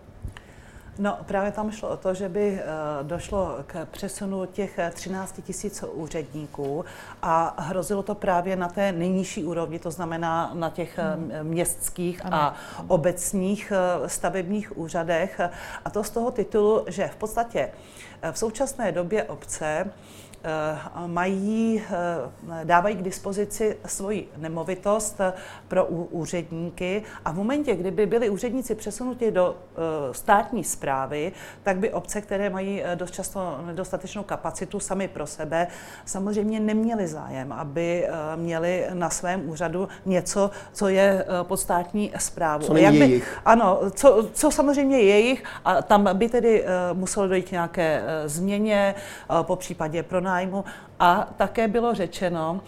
[0.99, 2.65] No, právě tam šlo o to, že by eh,
[3.03, 6.85] došlo k přesunu těch 13 eh, tisíc úředníků
[7.23, 11.31] a hrozilo to právě na té nejnižší úrovni, to znamená na těch eh, hmm.
[11.43, 12.37] městských ano.
[12.37, 12.57] a
[12.89, 13.73] obecních
[14.07, 15.41] stavebních úřadech.
[15.85, 17.71] A to z toho titulu, že v podstatě
[18.33, 19.91] v současné době obce
[21.07, 25.33] mají, eh, dávají k dispozici svoji nemovitost eh,
[25.69, 29.57] pro úředníky a v momentě, kdyby byli úředníci přesunuti do
[30.13, 35.67] státní zprávy, tak by obce, které mají dost často nedostatečnou kapacitu sami pro sebe,
[36.05, 42.67] samozřejmě neměli zájem, aby měli na svém úřadu něco, co je pod státní zprávu.
[42.67, 43.23] Co jak by.
[43.45, 48.95] Ano, co, co samozřejmě je jejich a tam by tedy muselo dojít k nějaké změně,
[49.43, 50.65] po případě pro 場合も
[51.03, 52.61] a také bylo řečeno,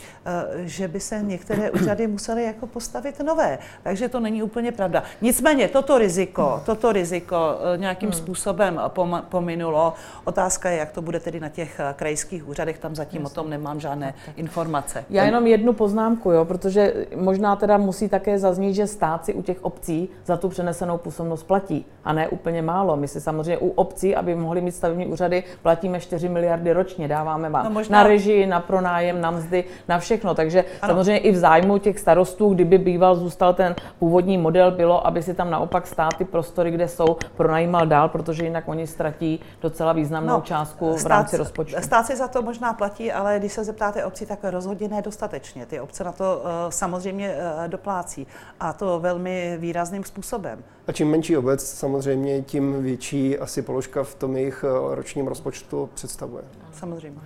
[0.57, 3.59] že by se některé úřady musely jako postavit nové.
[3.83, 5.03] Takže to není úplně pravda.
[5.21, 7.37] Nicméně toto riziko, toto riziko
[7.77, 8.19] nějakým hmm.
[8.19, 8.81] způsobem
[9.29, 9.95] pominulo.
[10.25, 13.81] Otázka je, jak to bude tedy na těch krajských úřadech, tam zatím o tom nemám
[13.81, 15.05] žádné informace.
[15.11, 19.43] Já jenom jednu poznámku, jo, protože možná teda musí také zaznít, že stát si u
[19.43, 22.97] těch obcí za tu přenesenou působnost platí a ne úplně málo.
[22.97, 27.51] My si samozřejmě u obcí, aby mohli mít stavební úřady, platíme 4 miliardy ročně, dáváme
[27.51, 27.99] vám no možná...
[27.99, 30.35] na režii, na pronájem, na mzdy, na všechno.
[30.35, 30.93] Takže ano.
[30.93, 35.35] samozřejmě i v zájmu těch starostů, kdyby býval zůstal ten původní model, bylo, aby si
[35.35, 40.41] tam naopak státy prostory, kde jsou, pronajímal dál, protože jinak oni ztratí docela významnou no,
[40.41, 41.77] částku v stát, rámci rozpočtu.
[41.83, 45.67] Stát si za to možná platí, ale když se zeptáte obcí, tak rozhodně nedostatečně.
[45.67, 48.27] Ty obce na to uh, samozřejmě uh, doplácí
[48.61, 50.65] a to velmi výrazným způsobem.
[50.87, 55.89] A čím menší obec, samozřejmě, tím větší asi položka v tom jejich uh, ročním rozpočtu
[55.95, 56.45] představuje.
[56.85, 57.21] Samozřejmě.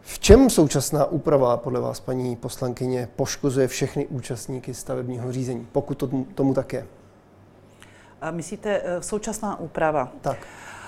[0.00, 6.10] V čem současná úprava podle vás, paní poslankyně, poškozuje všechny účastníky stavebního řízení, pokud to,
[6.34, 6.86] tomu tak je?
[8.30, 10.12] Myslíte současná úprava?
[10.20, 10.38] Tak.
[10.38, 10.79] Eh,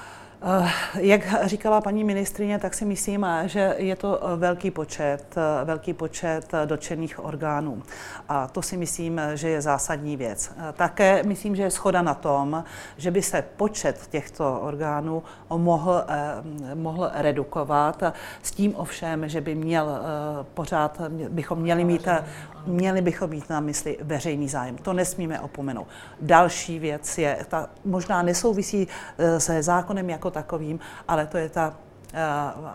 [0.95, 5.93] jak říkala paní ministrině, tak si myslím, že je to eh, velký počet, eh, velký
[5.93, 7.83] počet dotčených orgánů.
[8.29, 10.53] A to si myslím, že je zásadní věc.
[10.73, 12.65] Také myslím, že je schoda na tom,
[12.97, 15.23] že by se počet těchto orgánů
[15.57, 16.05] mohl,
[16.75, 18.03] mohl redukovat
[18.43, 19.99] s tím ovšem, že by měl
[20.55, 22.09] pořád, bychom měli mít
[22.67, 24.77] měli bychom mít na mysli veřejný zájem.
[24.77, 25.89] To nesmíme opomenout.
[26.21, 28.89] Další věc je, ta možná nesouvisí
[29.39, 31.92] se zákonem jako takovým, ale to je ta Eh,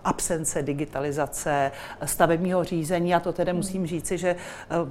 [0.04, 1.72] absence digitalizace
[2.06, 4.36] stavebního řízení a to tedy musím říci, že eh,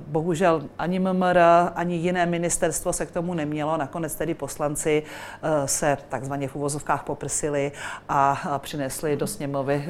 [0.06, 1.38] bohužel ani MMR,
[1.74, 3.76] ani jiné ministerstvo se k tomu nemělo.
[3.76, 5.02] Nakonec tedy poslanci
[5.42, 7.72] eh, se takzvaně v uvozovkách poprsili
[8.09, 9.88] a přinesli do sněmovy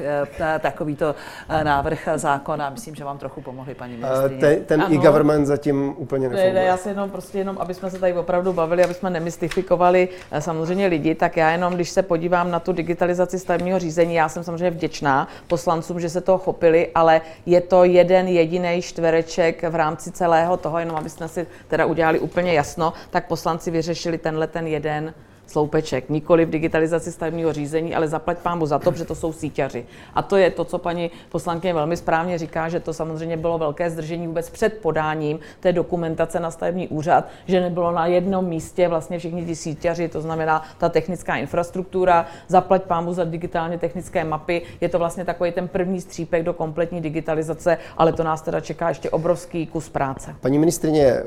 [0.59, 1.15] takovýto
[1.63, 2.69] návrh zákona.
[2.69, 4.39] Myslím, že vám trochu pomohli, paní ministrině.
[4.39, 6.53] Ten, ten e-government zatím úplně nefunguje.
[6.53, 10.09] Ne, já se jenom prostě jenom, aby jsme se tady opravdu bavili, aby jsme nemystifikovali
[10.39, 14.43] samozřejmě lidi, tak já jenom, když se podívám na tu digitalizaci stavebního řízení, já jsem
[14.47, 20.11] samozřejmě vděčná poslancům, že se toho chopili, ale je to jeden jediný čtvereček v rámci
[20.11, 25.13] celého toho, jenom abyste si teda udělali úplně jasno, tak poslanci vyřešili tenhle ten jeden
[25.47, 26.09] sloupeček.
[26.09, 29.85] Nikoli v digitalizaci stavebního řízení, ale zaplať pámu za to, že to jsou síťaři.
[30.13, 33.89] A to je to, co paní poslankyně velmi správně říká, že to samozřejmě bylo velké
[33.89, 39.19] zdržení vůbec před podáním té dokumentace na stavební úřad, že nebylo na jednom místě vlastně
[39.19, 44.61] všichni ty síťaři, to znamená ta technická infrastruktura, zaplať pámu za digitálně technické mapy.
[44.81, 48.89] Je to vlastně takový ten první střípek do kompletní digitalizace, ale to nás teda čeká
[48.89, 50.35] ještě obrovský kus práce.
[50.41, 51.23] Paní ministrině,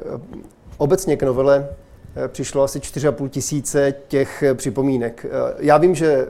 [0.79, 1.69] obecně k novele
[2.29, 5.27] přišlo asi 4,5 tisíce těch eh, připomínek.
[5.29, 6.27] Eh, já vím, že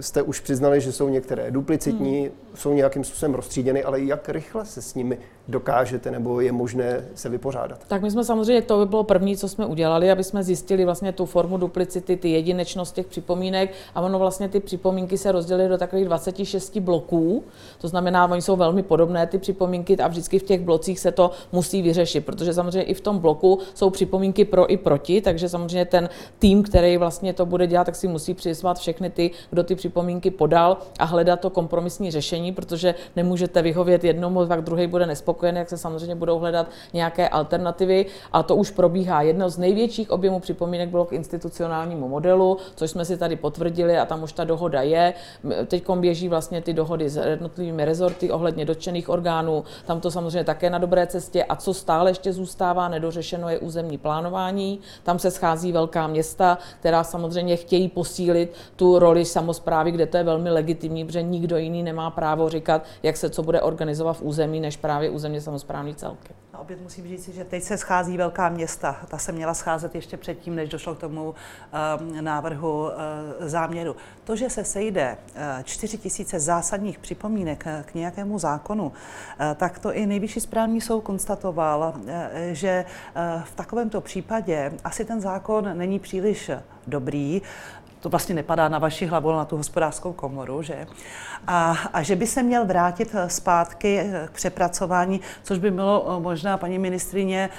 [0.00, 2.30] jste už přiznali, že jsou některé duplicitní, hmm.
[2.54, 7.28] jsou nějakým způsobem rozstříděny, ale jak rychle se s nimi dokážete nebo je možné se
[7.28, 7.80] vypořádat?
[7.88, 11.12] Tak my jsme samozřejmě, to by bylo první, co jsme udělali, aby jsme zjistili vlastně
[11.12, 13.72] tu formu duplicity, ty jedinečnost těch připomínek.
[13.94, 17.44] A ono vlastně ty připomínky se rozdělily do takových 26 bloků,
[17.80, 21.30] to znamená, oni jsou velmi podobné ty připomínky a vždycky v těch blocích se to
[21.52, 25.84] musí vyřešit, protože samozřejmě i v tom bloku jsou připomínky pro i proti, takže samozřejmě
[25.84, 26.08] ten
[26.38, 30.30] tým, který vlastně to bude dělat, tak si musí přizvat všechny ty, kdo ty připomínky
[30.30, 35.68] podal a hledat to kompromisní řešení, protože nemůžete vyhovět jednomu, pak druhý bude nespokojený, jak
[35.68, 39.22] se samozřejmě budou hledat nějaké alternativy a to už probíhá.
[39.22, 44.04] Jedno z největších objemů připomínek bylo k institucionálnímu modelu, což jsme si tady potvrdili a
[44.04, 45.14] tam už ta dohoda je.
[45.66, 50.70] Teď běží vlastně ty dohody s jednotlivými rezorty ohledně dotčených orgánů, tam to samozřejmě také
[50.70, 54.80] na dobré cestě a co stále ještě zůstává nedořešeno je územní plánování.
[55.02, 60.24] Tam se schází velká města, která samozřejmě chtějí posílit tu roli samozprávy, kde to je
[60.24, 64.60] velmi legitimní, protože nikdo jiný nemá právo říkat, jak se co bude organizovat v území,
[64.60, 66.34] než právě územně samozprávní celky.
[66.52, 68.96] A opět musím říct, že teď se schází velká města.
[69.08, 72.90] Ta se měla scházet ještě předtím, než došlo k tomu um, návrhu uh,
[73.40, 73.96] záměru.
[74.24, 78.92] To, že se sejde uh, 4 tisíce zásadních připomínek uh, k nějakému zákonu,
[79.56, 81.94] tak to i nejvyšší správní soud konstatoval,
[82.52, 82.84] že
[83.44, 86.50] v takovémto případě asi ten zákon není příliš
[86.86, 87.42] dobrý
[88.00, 90.86] to vlastně nepadá na vaši hlavu, na tu hospodářskou komoru, že?
[91.46, 96.06] A, a že by se měl vrátit eh, zpátky eh, k přepracování, což by bylo
[96.08, 97.50] eh, možná, paní ministrině,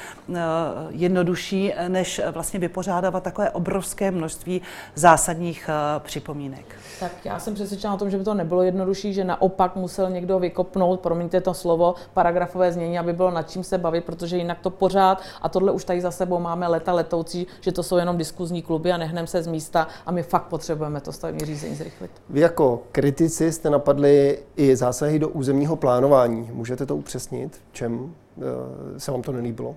[0.90, 4.62] jednodušší, než vlastně vypořádávat takové obrovské množství
[4.96, 6.76] zásadních připomínek.
[7.00, 10.40] Tak já jsem přesvědčena o tom, že by to nebylo jednodušší, že naopak musel někdo
[10.40, 14.70] vykopnout, promiňte to slovo, paragrafové znění, aby bylo nad čím se bavit, protože jinak to
[14.70, 18.62] pořád, a tohle už tady za sebou máme leta letoucí, že to jsou jenom diskuzní
[18.62, 22.12] kluby a nehneme se z místa a my fakt potřebujeme to stavební řízení zrychlit.
[22.30, 26.50] Vy jako kritici jste napadli i zásahy do územního plánování.
[26.54, 27.62] Můžete to upřesnit?
[27.72, 29.76] Čem eh, se vám to nelíbilo?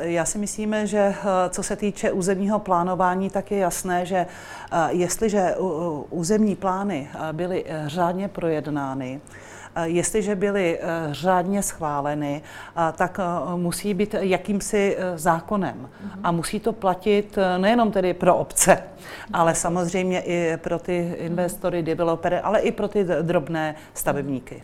[0.00, 1.14] Já si myslím, že eh,
[1.50, 4.26] co se týče územního plánování, tak je jasné, že
[4.72, 5.54] eh, jestliže
[6.10, 9.20] územní plány byly řádně projednány,
[9.84, 10.78] jestliže byly
[11.10, 12.42] řádně schváleny,
[12.96, 13.20] tak
[13.56, 15.88] musí být jakýmsi zákonem.
[16.24, 18.82] A musí to platit nejenom tedy pro obce,
[19.32, 24.62] ale samozřejmě i pro ty investory, developery, ale i pro ty drobné stavebníky.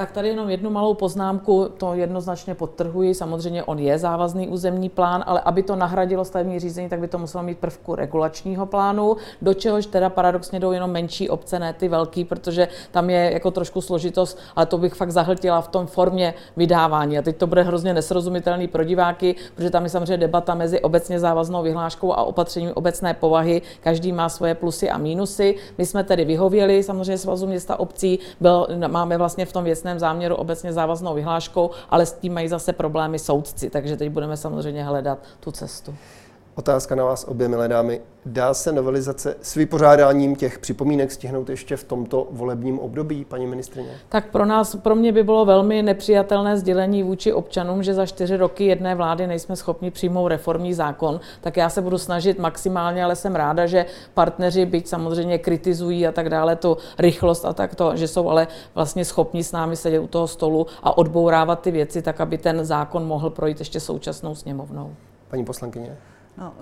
[0.00, 3.14] Tak tady jenom jednu malou poznámku, to jednoznačně podtrhuji.
[3.14, 7.18] Samozřejmě on je závazný územní plán, ale aby to nahradilo stavební řízení, tak by to
[7.18, 11.88] muselo mít prvku regulačního plánu, do čehož teda paradoxně jdou jenom menší obce, ne ty
[11.88, 16.34] velký, protože tam je jako trošku složitost, ale to bych fakt zahltila v tom formě
[16.56, 17.18] vydávání.
[17.18, 21.20] A teď to bude hrozně nesrozumitelný pro diváky, protože tam je samozřejmě debata mezi obecně
[21.20, 23.62] závaznou vyhláškou a opatřením obecné povahy.
[23.80, 25.54] Každý má svoje plusy a mínusy.
[25.78, 29.98] My jsme tedy vyhověli samozřejmě svazu města obcí, byl, máme vlastně v tom věcném věcném
[29.98, 34.84] záměru obecně závaznou vyhláškou, ale s tím mají zase problémy soudci, takže teď budeme samozřejmě
[34.84, 35.94] hledat tu cestu.
[36.60, 38.00] Otázka na vás obě, milé dámy.
[38.26, 43.90] Dá se novelizace s vypořádáním těch připomínek stihnout ještě v tomto volebním období, paní ministrině?
[44.08, 48.36] Tak pro nás, pro mě by bylo velmi nepřijatelné sdělení vůči občanům, že za čtyři
[48.36, 51.20] roky jedné vlády nejsme schopni přijmout reformní zákon.
[51.40, 56.12] Tak já se budu snažit maximálně, ale jsem ráda, že partneři, byť samozřejmě kritizují a
[56.12, 60.00] tak dále, tu rychlost a tak to, že jsou ale vlastně schopni s námi sedět
[60.00, 64.34] u toho stolu a odbourávat ty věci tak, aby ten zákon mohl projít ještě současnou
[64.34, 64.94] sněmovnou.
[65.28, 65.96] Paní poslankyně.
[66.40, 66.54] No,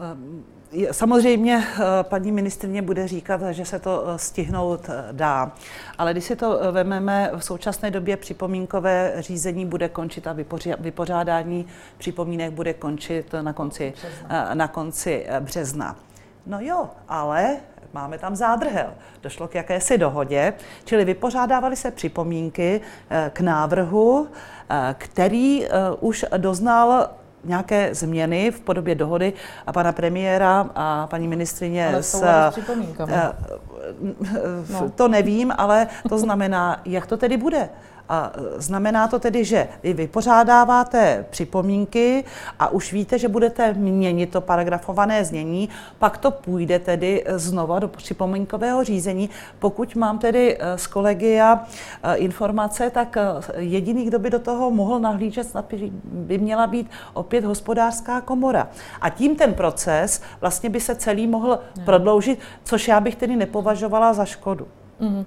[0.72, 5.53] eh, samozřejmě eh, paní ministrině bude říkat, že se to eh, stihnout dá,
[5.99, 10.37] ale když si to vememe, v současné době připomínkové řízení bude končit a
[10.79, 11.66] vypořádání
[11.99, 13.95] připomínek bude končit na konci,
[14.55, 15.97] na konci března.
[16.47, 17.57] No jo, ale
[17.93, 18.95] máme tam zádrhel.
[19.22, 20.53] Došlo k jakési dohodě,
[20.85, 22.81] čili vypořádávaly se připomínky
[23.31, 24.29] k návrhu,
[24.99, 25.66] který
[26.01, 27.09] už doznal
[27.45, 29.32] nějaké změny v podobě dohody
[29.66, 33.11] a pana premiéra a paní ministrině ale s, s uh,
[34.70, 34.91] no.
[34.95, 37.68] To nevím, ale to znamená, jak to tedy bude.
[38.09, 42.25] A znamená to tedy, že vy vypořádáváte připomínky
[42.59, 47.89] a už víte, že budete měnit to paragrafované znění, pak to půjde tedy znova do
[47.89, 49.31] připomínkového řízení.
[49.59, 51.65] Pokud mám tedy z kolegia
[52.15, 53.17] informace, tak
[53.57, 55.57] jediný, kdo by do toho mohl nahlížet,
[56.05, 58.69] by měla být opět hospodářská komora.
[59.01, 64.13] A tím ten proces vlastně by se celý mohl prodloužit, což já bych tedy nepovažovala
[64.13, 64.69] za škodu.
[65.01, 65.24] Mm,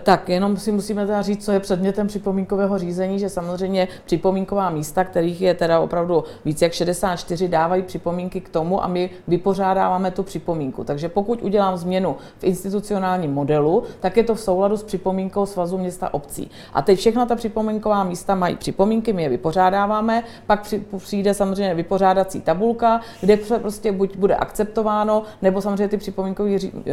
[0.00, 5.04] tak jenom si musíme teda říct, co je předmětem připomínkového řízení, že samozřejmě připomínková místa,
[5.04, 10.22] kterých je teda opravdu víc jak 64, dávají připomínky k tomu a my vypořádáváme tu
[10.22, 10.84] připomínku.
[10.84, 15.78] Takže pokud udělám změnu v institucionálním modelu, tak je to v souladu s připomínkou Svazu
[15.78, 16.50] města obcí.
[16.74, 22.40] A teď všechna ta připomínková místa mají připomínky, my je vypořádáváme, pak přijde samozřejmě vypořádací
[22.40, 26.50] tabulka, kde prostě buď bude akceptováno, nebo samozřejmě ty připomínkové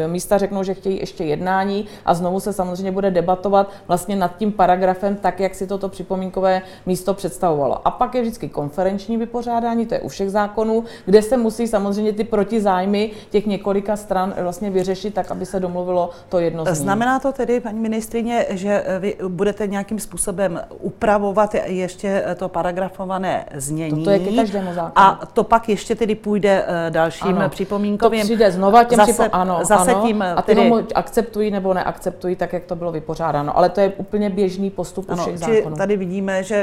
[0.08, 4.52] místa řeknou, že chtějí ještě jednání a znovu se samozřejmě bude debatovat vlastně nad tím
[4.52, 7.88] paragrafem, tak jak si toto připomínkové místo představovalo.
[7.88, 12.14] A pak je vždycky konferenční vypořádání, to je u všech zákonů, kde se musí samozřejmě
[12.14, 17.32] ty protizájmy těch několika stran vlastně vyřešit, tak aby se domluvilo to jedno Znamená to
[17.32, 24.04] tedy, paní ministrině, že vy budete nějakým způsobem upravovat ještě to paragrafované znění.
[24.04, 24.94] To je ke každému zákonu.
[24.96, 28.22] A to pak ještě tedy půjde eh, dalším ano, připomínkovým.
[28.22, 29.30] To přijde znova těm zase, připom...
[29.32, 30.72] ano, zase ano, tím a ty tedy...
[30.96, 33.58] akceptují nebo neakceptují akceptují tak, jak to bylo vypořádáno.
[33.58, 35.76] Ale to je úplně běžný postup u všech zákonů.
[35.76, 36.56] Tady vidíme, že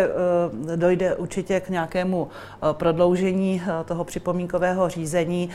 [0.73, 5.51] eh, dojde určitě k nějakému eh, prodloužení eh, toho připomínkového řízení.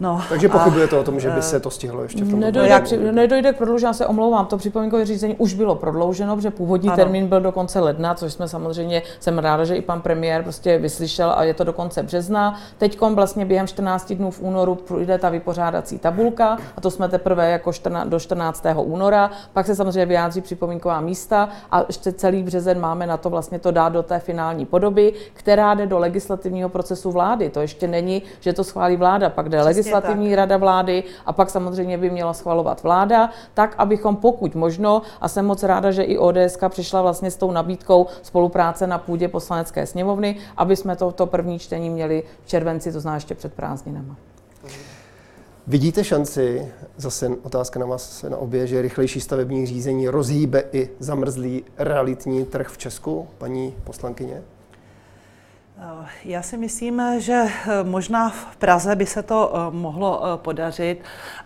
[0.00, 2.68] No, Takže pochybujete a, o tom, že by se to stihlo ještě v tom nedojde,
[2.68, 2.82] jak...
[2.82, 6.88] při, nedojde k prodloužení, já se omlouvám, to připomínkové řízení už bylo prodlouženo, protože původní
[6.88, 6.96] ano.
[6.96, 10.78] termín byl do konce ledna, což jsme samozřejmě, jsem ráda, že i pan premiér prostě
[10.78, 12.60] vyslyšel a je to do konce března.
[12.78, 17.50] Teď vlastně během 14 dnů v únoru půjde ta vypořádací tabulka a to jsme teprve
[17.50, 18.64] jako 14, do 14.
[18.76, 19.30] února.
[19.52, 23.70] Pak se samozřejmě vyjádří připomínková místa a ještě celý březen máme na to vlastně to
[23.70, 27.50] dát do té finální podoby, která jde do legislativního procesu vlády.
[27.50, 30.36] To ještě není, že to schválí vláda, pak jde legislativní legislativní tak.
[30.36, 35.46] rada vlády a pak samozřejmě by měla schvalovat vláda, tak abychom pokud možno, a jsem
[35.46, 40.36] moc ráda, že i ODS přišla vlastně s tou nabídkou spolupráce na půdě poslanecké sněmovny,
[40.56, 44.16] aby jsme to, to první čtení měli v červenci, to znamená ještě před prázdninama.
[45.66, 51.64] Vidíte šanci, zase otázka na vás na obě, že rychlejší stavební řízení rozhýbe i zamrzlý
[51.78, 54.42] realitní trh v Česku, paní poslankyně?
[55.78, 61.02] Eh, já si myslím, že eh, možná v Praze by se to eh, mohlo podařit,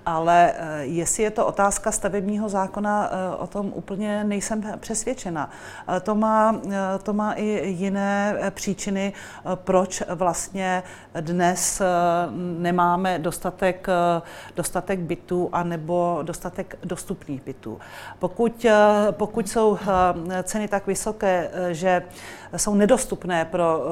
[0.07, 5.51] ale jestli je to otázka stavebního zákona, o tom úplně nejsem přesvědčena.
[6.03, 6.61] To má,
[7.03, 9.13] to má i jiné příčiny,
[9.55, 10.83] proč vlastně
[11.21, 11.83] dnes
[12.59, 13.87] nemáme dostatek,
[14.57, 17.79] dostatek bytů anebo dostatek dostupných bytů.
[18.19, 18.67] Pokud,
[19.11, 19.79] pokud jsou
[20.43, 22.03] ceny tak vysoké, že
[22.57, 23.85] jsou nedostupné pro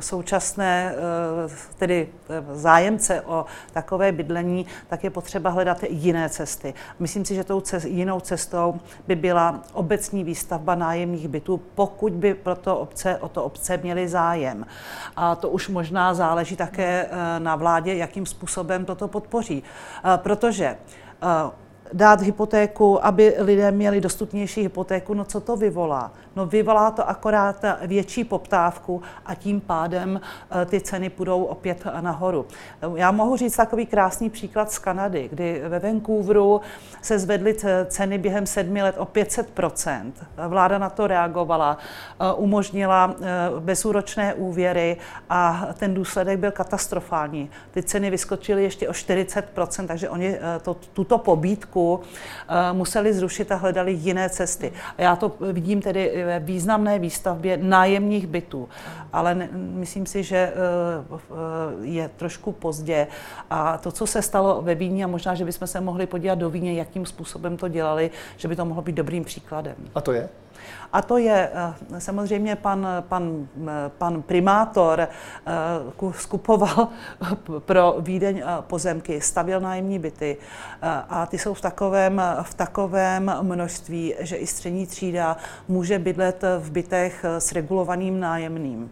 [0.00, 6.74] současné eh, tedy eh, zájemce o takové bydlení, tak je potřeba hledat jiné cesty.
[6.98, 12.34] Myslím si, že tou cest, jinou cestou by byla obecní výstavba nájemních bytů, pokud by
[12.34, 14.66] pro to obce, o to obce měly zájem.
[15.16, 19.62] A to už možná záleží také eh, na vládě, jakým způsobem toto podpoří.
[20.16, 20.76] Protože
[21.92, 26.12] dát hypotéku, aby lidé měli dostupnější hypotéku, no co to vyvolá?
[26.36, 30.20] No vyvolá to akorát větší poptávku a tím pádem
[30.50, 32.46] eh, ty ceny půjdou opět nahoru.
[32.94, 36.60] Já mohu říct takový krásný příklad z Kanady, kdy ve Vancouveru
[37.02, 40.12] se zvedly ceny během sedmi let o 500%
[40.48, 41.78] Vláda na to reagovala,
[42.20, 43.24] eh, umožnila eh,
[43.60, 44.96] bezúročné úvěry
[45.30, 47.50] a ten důsledek byl katastrofální.
[47.70, 51.79] Ty ceny vyskočily ještě o 40% takže oni to, tuto pobídku
[52.72, 54.72] museli zrušit a hledali jiné cesty.
[54.98, 58.68] A já to vidím tedy ve významné výstavbě nájemních bytů.
[59.12, 60.52] Ale ne, myslím si, že eh,
[61.12, 63.06] eh, je trošku pozdě.
[63.50, 66.50] A to, co se stalo ve Víně, a možná, že bychom se mohli podívat do
[66.50, 69.74] Víně, jakým způsobem to dělali, že by to mohlo být dobrým příkladem.
[69.94, 70.28] A to je?
[70.92, 73.48] A to je eh, samozřejmě pan, pan,
[73.98, 75.08] pan primátor
[76.10, 76.88] skupoval
[77.58, 80.36] pro Vídeň pozemky, stavěl nájemní byty
[81.08, 85.36] a ty jsou v takovém, v takovém množství, že i střední třída
[85.68, 88.90] může bydlet v bytech s regulovaným nájemným.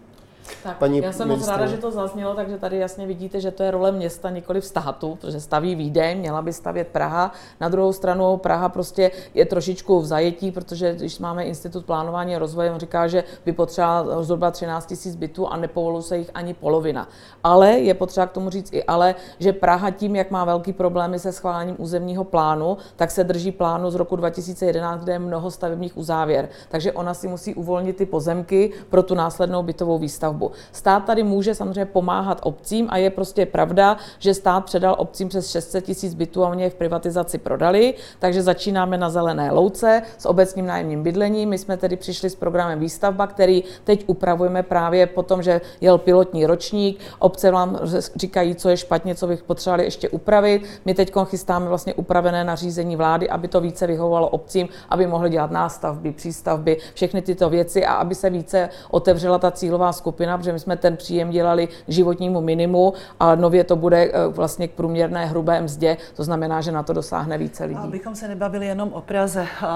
[0.63, 3.63] Tak, Paní já jsem moc ráda, že to zaznělo, takže tady jasně vidíte, že to
[3.63, 7.33] je role města, nikoli v státu, protože staví Vídeň, měla by stavět Praha.
[7.61, 12.39] Na druhou stranu Praha prostě je trošičku v zajetí, protože když máme Institut plánování a
[12.39, 16.55] rozvoje, on říká, že by potřeba zhruba 13 000 bytů a nepovoluje se jich ani
[16.55, 17.09] polovina.
[17.45, 21.19] Ale je potřeba k tomu říct i ale, že Praha tím, jak má velký problémy
[21.19, 25.97] se schválením územního plánu, tak se drží plánu z roku 2011, kde je mnoho stavebních
[25.97, 26.49] uzávěr.
[26.69, 30.51] Takže ona si musí uvolnit ty pozemky pro tu následnou bytovou výstavbu stavbu.
[30.73, 35.51] Stát tady může samozřejmě pomáhat obcím a je prostě pravda, že stát předal obcím přes
[35.51, 40.27] 600 tisíc bytů a oni je v privatizaci prodali, takže začínáme na zelené louce s
[40.27, 41.49] obecním nájemním bydlením.
[41.49, 45.99] My jsme tedy přišli s programem Výstavba, který teď upravujeme právě po tom, že jel
[45.99, 47.01] pilotní ročník.
[47.19, 47.79] Obce vám
[48.17, 50.63] říkají, co je špatně, co bych potřebovali ještě upravit.
[50.85, 55.51] My teď chystáme vlastně upravené nařízení vlády, aby to více vyhovovalo obcím, aby mohli dělat
[55.51, 60.53] nástavby, přístavby, všechny tyto věci a aby se více otevřela ta cílová skupina skupina, protože
[60.53, 65.27] my jsme ten příjem dělali životnímu minimu a nově to bude eh, vlastně k průměrné
[65.27, 67.81] hrubé mzdě, to znamená, že na to dosáhne více lidí.
[67.81, 69.43] Abychom se nebavili jenom o Praze.
[69.43, 69.67] Eh,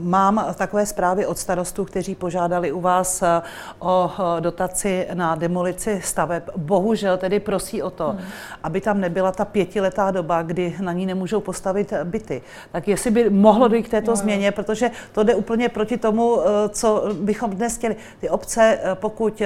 [0.00, 3.42] mám takové zprávy od starostů, kteří požádali u vás eh,
[3.78, 4.10] o
[4.40, 6.42] dotaci na demolici staveb.
[6.56, 8.20] Bohužel tedy prosí o to, hmm.
[8.62, 12.42] aby tam nebyla ta pětiletá doba, kdy na ní nemůžou postavit byty.
[12.72, 16.40] Tak jestli by mohlo dojít k této no, změně, protože to jde úplně proti tomu,
[16.68, 17.96] co bychom dnes chtěli.
[18.20, 19.42] Ty obce, pokud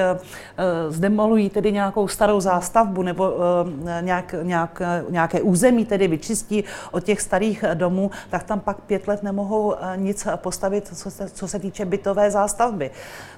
[0.89, 3.35] zdemolují tedy nějakou starou zástavbu nebo
[3.87, 9.09] eh, nějak, nějak, nějaké území tedy vyčistí od těch starých domů, tak tam pak pět
[9.09, 12.91] let nemohou eh, nic postavit, co se, co se týče bytové zástavby.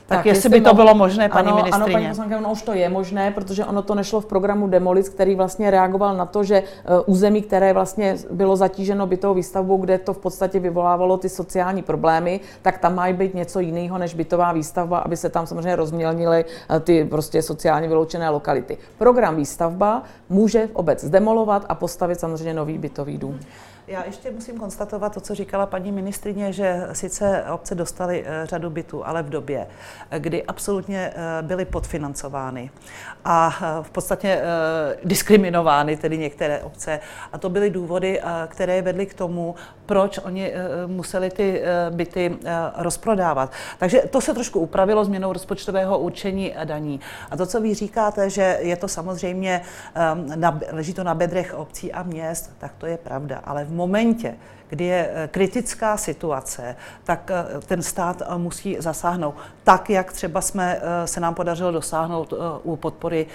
[0.09, 1.85] Tak, tak jestli by to bylo možné, paní ano, ministrině.
[1.85, 5.09] Ano, paní poslankyně, ono už to je možné, protože ono to nešlo v programu Demolic,
[5.09, 6.63] který vlastně reagoval na to, že
[7.07, 12.41] území, které vlastně bylo zatíženo bytovou výstavbou, kde to v podstatě vyvolávalo ty sociální problémy,
[12.63, 16.45] tak tam má být něco jiného než bytová výstavba, aby se tam samozřejmě rozmělnily
[16.81, 18.79] ty prostě sociálně vyloučené lokality.
[18.99, 23.41] Program výstavba může obec zdemolovat a postavit samozřejmě nový bytový dům.
[23.89, 28.71] Já ještě musím konstatovat to, co říkala paní ministrině, že sice obce dostaly eh, řadu
[28.71, 29.67] bytů, ale v době,
[30.19, 32.71] kdy absolutně eh, byly podfinancovány
[33.25, 34.43] a eh, v podstatě
[35.05, 37.01] diskriminovány tedy některé obce.
[37.33, 39.55] A to byly důvody, které vedly k tomu,
[39.87, 40.53] proč oni
[40.87, 42.37] museli ty byty
[42.77, 43.53] rozprodávat.
[43.79, 47.01] Takže to se trošku upravilo změnou rozpočtového určení daní.
[47.31, 49.63] A to, co vy říkáte, že je to samozřejmě,
[50.73, 53.41] leží to na bedrech obcí a měst, tak to je pravda.
[53.45, 54.35] Ale v momentě,
[54.69, 59.35] kdy je eh, kritická situace, tak eh, ten stát musí zasáhnout.
[59.65, 63.27] Tak, jak třeba jsme, se nám podařilo dosáhnout u podpory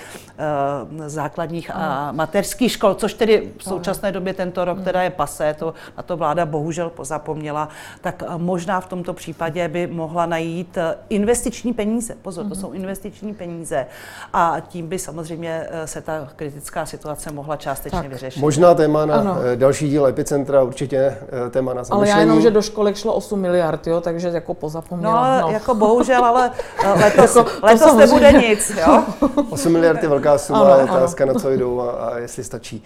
[1.08, 5.74] základních a mateřských škol, což tedy v současné době tento rok teda je pasé, to,
[5.98, 7.70] a to vláda bohužel pozapomněla,
[8.02, 10.78] tak možná v tomto případě by mohla najít
[11.10, 12.16] investiční peníze.
[12.22, 12.62] Pozor, to mhm.
[12.62, 13.86] jsou investiční peníze.
[14.34, 18.10] A tím by samozřejmě se ta kritická situace mohla částečně tak.
[18.10, 18.40] vyřešit.
[18.40, 19.38] Možná téma na ano.
[19.54, 21.18] Eh, další díl Epicentra, určitě eh,
[21.50, 22.12] téma na zamyšlení.
[22.12, 25.42] Ale já jenom, že do školek šlo 8 miliard, jo, takže jako pozapomněla.
[25.42, 25.54] No, no.
[25.54, 26.52] jako bohužel, ale
[26.84, 29.04] eh, letos, jako, letos nebude nic, jo.
[29.50, 31.34] 8 miliard je velká suma, ano, je otázka, ano.
[31.34, 32.84] na co jdou a, a jestli stačí.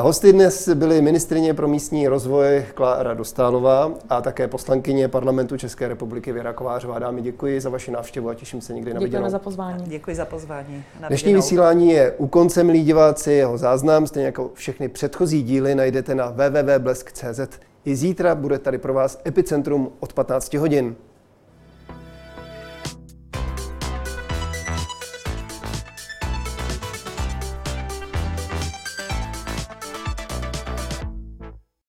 [0.00, 6.32] Hosty dnes byly ministrině pro místní rozvoj Klára Dostálová a také poslankyně parlamentu České republiky
[6.32, 6.98] Věra Kovářová.
[6.98, 9.10] Dámy, děkuji za vaši návštěvu a těším se někdy na viděnou.
[9.10, 9.84] Děkujeme za pozvání.
[9.86, 10.84] Děkuji za pozvání.
[11.08, 13.32] Dnešní vysílání je u konce, milí diváci.
[13.32, 17.40] Jeho záznam, stejně jako všechny předchozí díly, najdete na www.blesk.cz.
[17.84, 20.96] I zítra bude tady pro vás Epicentrum od 15 hodin.